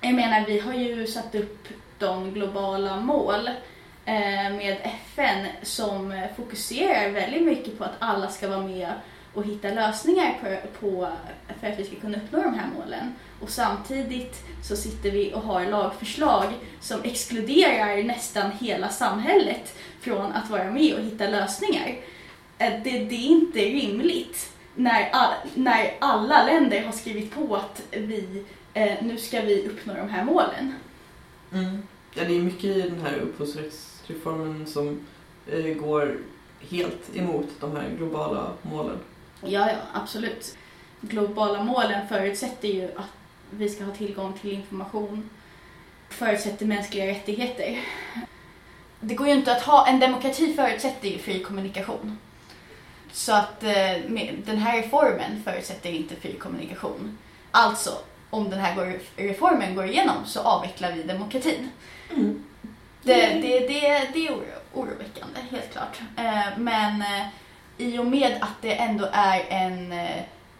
Jag 0.00 0.14
menar, 0.14 0.46
vi 0.46 0.58
har 0.60 0.74
ju 0.74 1.06
satt 1.06 1.34
upp 1.34 1.68
de 1.98 2.30
globala 2.30 2.96
mål 3.00 3.48
eh, 4.04 4.52
med 4.56 4.76
FN 4.82 5.46
som 5.62 6.26
fokuserar 6.36 7.10
väldigt 7.10 7.42
mycket 7.42 7.78
på 7.78 7.84
att 7.84 7.96
alla 7.98 8.28
ska 8.28 8.48
vara 8.48 8.60
med 8.60 8.92
och 9.34 9.44
hitta 9.44 9.68
lösningar 9.68 10.38
på, 10.40 10.80
på, 10.80 11.08
för 11.60 11.66
att 11.66 11.78
vi 11.78 11.84
ska 11.84 11.96
kunna 11.96 12.18
uppnå 12.18 12.42
de 12.42 12.54
här 12.54 12.68
målen. 12.78 13.14
Och 13.40 13.50
samtidigt 13.50 14.36
så 14.62 14.76
sitter 14.76 15.10
vi 15.10 15.34
och 15.34 15.40
har 15.40 15.66
lagförslag 15.66 16.46
som 16.80 17.02
exkluderar 17.02 18.02
nästan 18.02 18.50
hela 18.60 18.88
samhället 18.88 19.74
från 20.00 20.32
att 20.32 20.50
vara 20.50 20.70
med 20.70 20.94
och 20.94 21.00
hitta 21.00 21.28
lösningar. 21.28 21.96
Eh, 22.58 22.72
Det, 22.84 22.90
det 22.98 23.14
är 23.14 23.28
inte 23.28 23.58
rimligt 23.58 24.52
när, 24.74 25.10
all, 25.12 25.32
när 25.54 25.94
alla 25.98 26.44
länder 26.46 26.82
har 26.84 26.92
skrivit 26.92 27.34
på 27.34 27.56
att 27.56 27.82
vi, 27.90 28.44
eh, 28.74 28.92
nu 29.02 29.16
ska 29.16 29.40
vi 29.40 29.66
uppnå 29.68 29.94
de 29.94 30.08
här 30.08 30.24
målen. 30.24 30.74
Mm. 31.52 31.82
Ja, 32.14 32.24
det 32.24 32.36
är 32.36 32.40
mycket 32.40 32.64
i 32.64 32.82
den 32.82 33.00
här 33.00 33.16
upphovsrättsreformen 33.18 34.66
som 34.66 35.00
eh, 35.52 35.74
går 35.74 36.18
helt 36.70 37.16
emot 37.16 37.46
de 37.60 37.76
här 37.76 37.88
globala 37.98 38.52
målen. 38.62 38.98
Ja, 39.40 39.70
ja, 39.70 39.76
absolut. 39.92 40.56
Globala 41.00 41.62
målen 41.62 42.08
förutsätter 42.08 42.68
ju 42.68 42.84
att 42.84 43.19
vi 43.50 43.68
ska 43.68 43.84
ha 43.84 43.94
tillgång 43.94 44.32
till 44.32 44.52
information, 44.52 45.30
förutsätter 46.08 46.66
mänskliga 46.66 47.06
rättigheter. 47.06 47.80
Det 49.00 49.14
går 49.14 49.26
ju 49.26 49.32
inte 49.32 49.52
att 49.52 49.62
ha, 49.62 49.86
en 49.86 50.00
demokrati 50.00 50.54
förutsätter 50.54 51.08
ju 51.08 51.18
fri 51.18 51.42
kommunikation. 51.42 52.18
Så 53.12 53.32
att 53.32 53.62
eh, 53.62 53.96
den 54.44 54.58
här 54.58 54.82
reformen 54.82 55.42
förutsätter 55.44 55.90
inte 55.90 56.16
fri 56.16 56.32
kommunikation. 56.34 57.18
Alltså, 57.50 57.90
om 58.30 58.50
den 58.50 58.60
här 58.60 58.74
går, 58.74 58.98
reformen 59.16 59.74
går 59.74 59.86
igenom 59.86 60.16
så 60.26 60.40
avvecklar 60.40 60.92
vi 60.92 61.02
demokratin. 61.02 61.70
Mm. 62.10 62.44
Det, 63.02 63.14
det, 63.14 63.58
det, 63.58 64.08
det 64.12 64.26
är 64.26 64.32
oro, 64.32 64.44
oroväckande, 64.74 65.40
helt 65.50 65.72
klart. 65.72 66.00
Eh, 66.16 66.58
men 66.58 67.02
eh, 67.02 67.26
i 67.78 67.98
och 67.98 68.06
med 68.06 68.38
att 68.40 68.62
det 68.62 68.74
ändå 68.74 69.08
är 69.12 69.44
en, 69.48 69.92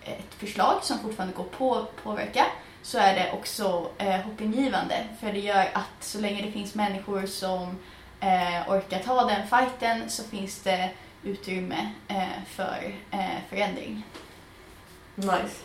ett 0.02 0.34
förslag 0.38 0.78
som 0.82 0.98
fortfarande 0.98 1.36
går 1.36 1.44
på 1.44 1.86
påverka 2.02 2.46
så 2.90 2.98
är 2.98 3.14
det 3.14 3.32
också 3.32 3.90
eh, 3.98 4.20
hoppingivande. 4.20 5.06
För 5.20 5.32
det 5.32 5.38
gör 5.38 5.68
att 5.72 6.04
så 6.04 6.20
länge 6.20 6.42
det 6.42 6.52
finns 6.52 6.74
människor 6.74 7.26
som 7.26 7.78
eh, 8.20 8.70
orkar 8.70 8.98
ta 8.98 9.24
den 9.24 9.46
fighten 9.48 10.10
så 10.10 10.24
finns 10.24 10.62
det 10.62 10.90
utrymme 11.22 11.90
eh, 12.08 12.42
för 12.46 12.94
eh, 13.10 13.38
förändring. 13.48 14.06
Nice. 15.14 15.56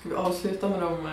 Ska 0.00 0.08
vi 0.08 0.14
avsluta 0.14 0.68
med 0.68 0.80
de 0.80 1.06
eh, 1.06 1.12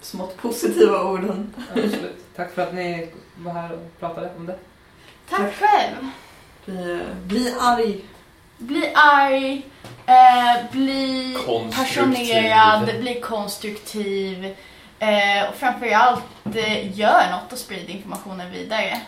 smått 0.00 0.36
positiva 0.36 1.04
orden? 1.04 1.54
Absolut. 1.70 2.36
Tack 2.36 2.52
för 2.52 2.62
att 2.62 2.74
ni 2.74 3.12
var 3.36 3.52
här 3.52 3.72
och 3.72 4.00
pratade 4.00 4.30
om 4.36 4.46
det. 4.46 4.58
Tack 5.28 5.40
Tack. 5.40 5.54
själv! 5.54 6.08
Bli, 6.64 6.92
eh, 6.92 7.16
bli 7.24 7.54
arg. 7.60 8.04
Bli 8.58 8.92
arg, 8.94 9.62
eh, 10.06 10.70
bli 10.72 11.36
Konstruktiv. 11.46 11.84
passionerad, 11.84 13.00
bli 13.00 13.20
konstruktiv 13.20 14.44
eh, 14.98 15.48
och 15.48 15.54
framförallt 15.54 16.22
eh, 16.54 16.98
gör 16.98 17.30
något 17.30 17.52
och 17.52 17.58
sprid 17.58 17.90
informationen 17.90 18.50
vidare. 18.50 19.00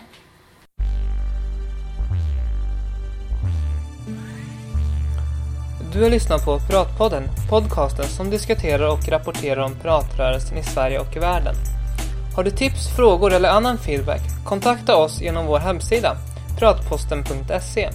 Du 5.92 6.02
har 6.02 6.10
lyssnat 6.10 6.44
på 6.44 6.58
Pratpodden, 6.70 7.28
podcasten 7.50 8.04
som 8.04 8.30
diskuterar 8.30 8.88
och 8.88 9.08
rapporterar 9.08 9.60
om 9.60 9.74
pratrörelsen 9.82 10.58
i 10.58 10.62
Sverige 10.62 10.98
och 10.98 11.16
i 11.16 11.18
världen. 11.18 11.54
Har 12.36 12.44
du 12.44 12.50
tips, 12.50 12.96
frågor 12.96 13.32
eller 13.32 13.48
annan 13.48 13.78
feedback? 13.78 14.20
Kontakta 14.44 14.96
oss 14.96 15.20
genom 15.20 15.46
vår 15.46 15.58
hemsida, 15.58 16.16
pratposten.se. 16.58 17.90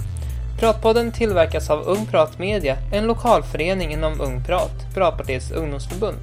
Pratpodden 0.61 1.11
tillverkas 1.11 1.69
av 1.69 1.79
Ung 1.87 2.05
Prat 2.05 2.39
Media, 2.39 2.77
en 2.91 3.07
lokalförening 3.07 3.93
inom 3.93 4.21
Ung 4.21 4.43
Prat, 4.43 4.71
Pratpartiets 4.93 5.51
ungdomsförbund. 5.51 6.17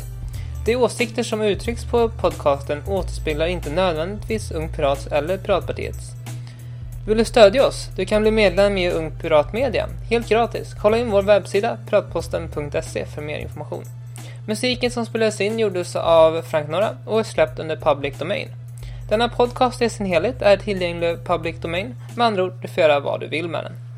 De 0.67 0.77
åsikter 0.77 1.23
som 1.23 1.43
uttrycks 1.43 1.85
på 1.85 2.09
podcasten 2.09 2.83
återspeglar 2.87 3.47
inte 3.47 3.71
nödvändigtvis 3.71 4.51
Ung 4.51 4.73
Prats 4.73 5.07
eller 5.07 5.39
Pratpartiets. 5.39 6.11
Vill 7.07 7.19
du 7.19 7.25
stödja 7.25 7.67
oss? 7.67 7.89
Du 7.97 8.07
kan 8.07 8.23
bli 8.23 8.31
medlem 8.31 8.77
i 8.77 8.91
Ung 8.91 9.11
Pirat 9.11 9.53
Media, 9.53 9.89
helt 10.11 10.29
gratis. 10.29 10.75
Kolla 10.83 10.99
in 10.99 11.11
vår 11.11 11.23
webbsida 11.23 11.79
pratposten.se 11.89 13.07
för 13.07 13.23
mer 13.23 13.39
information. 13.39 13.85
Musiken 14.47 14.91
som 14.91 15.07
spelades 15.07 15.41
in 15.41 15.59
gjordes 15.59 15.97
av 15.97 16.43
Frank 16.43 16.69
Norra 16.69 16.97
och 17.07 17.21
är 17.21 17.25
släppt 17.25 17.59
under 17.59 17.77
Public 17.77 18.19
Domain. 18.19 18.49
Denna 19.09 19.29
podcast 19.29 19.83
i 19.83 19.91
sin 19.91 20.07
helhet 20.07 20.43
är 20.43 20.57
tillgänglig 20.57 21.25
public 21.25 21.57
domain, 21.61 21.95
med 22.17 22.27
andra 22.27 22.45
ord, 22.45 22.53
du 22.63 22.69
får 22.69 22.83
göra 22.83 23.01
vad 23.01 23.21
du 23.21 23.27
vill 23.27 23.49
med 23.49 23.65
den. 23.65 23.73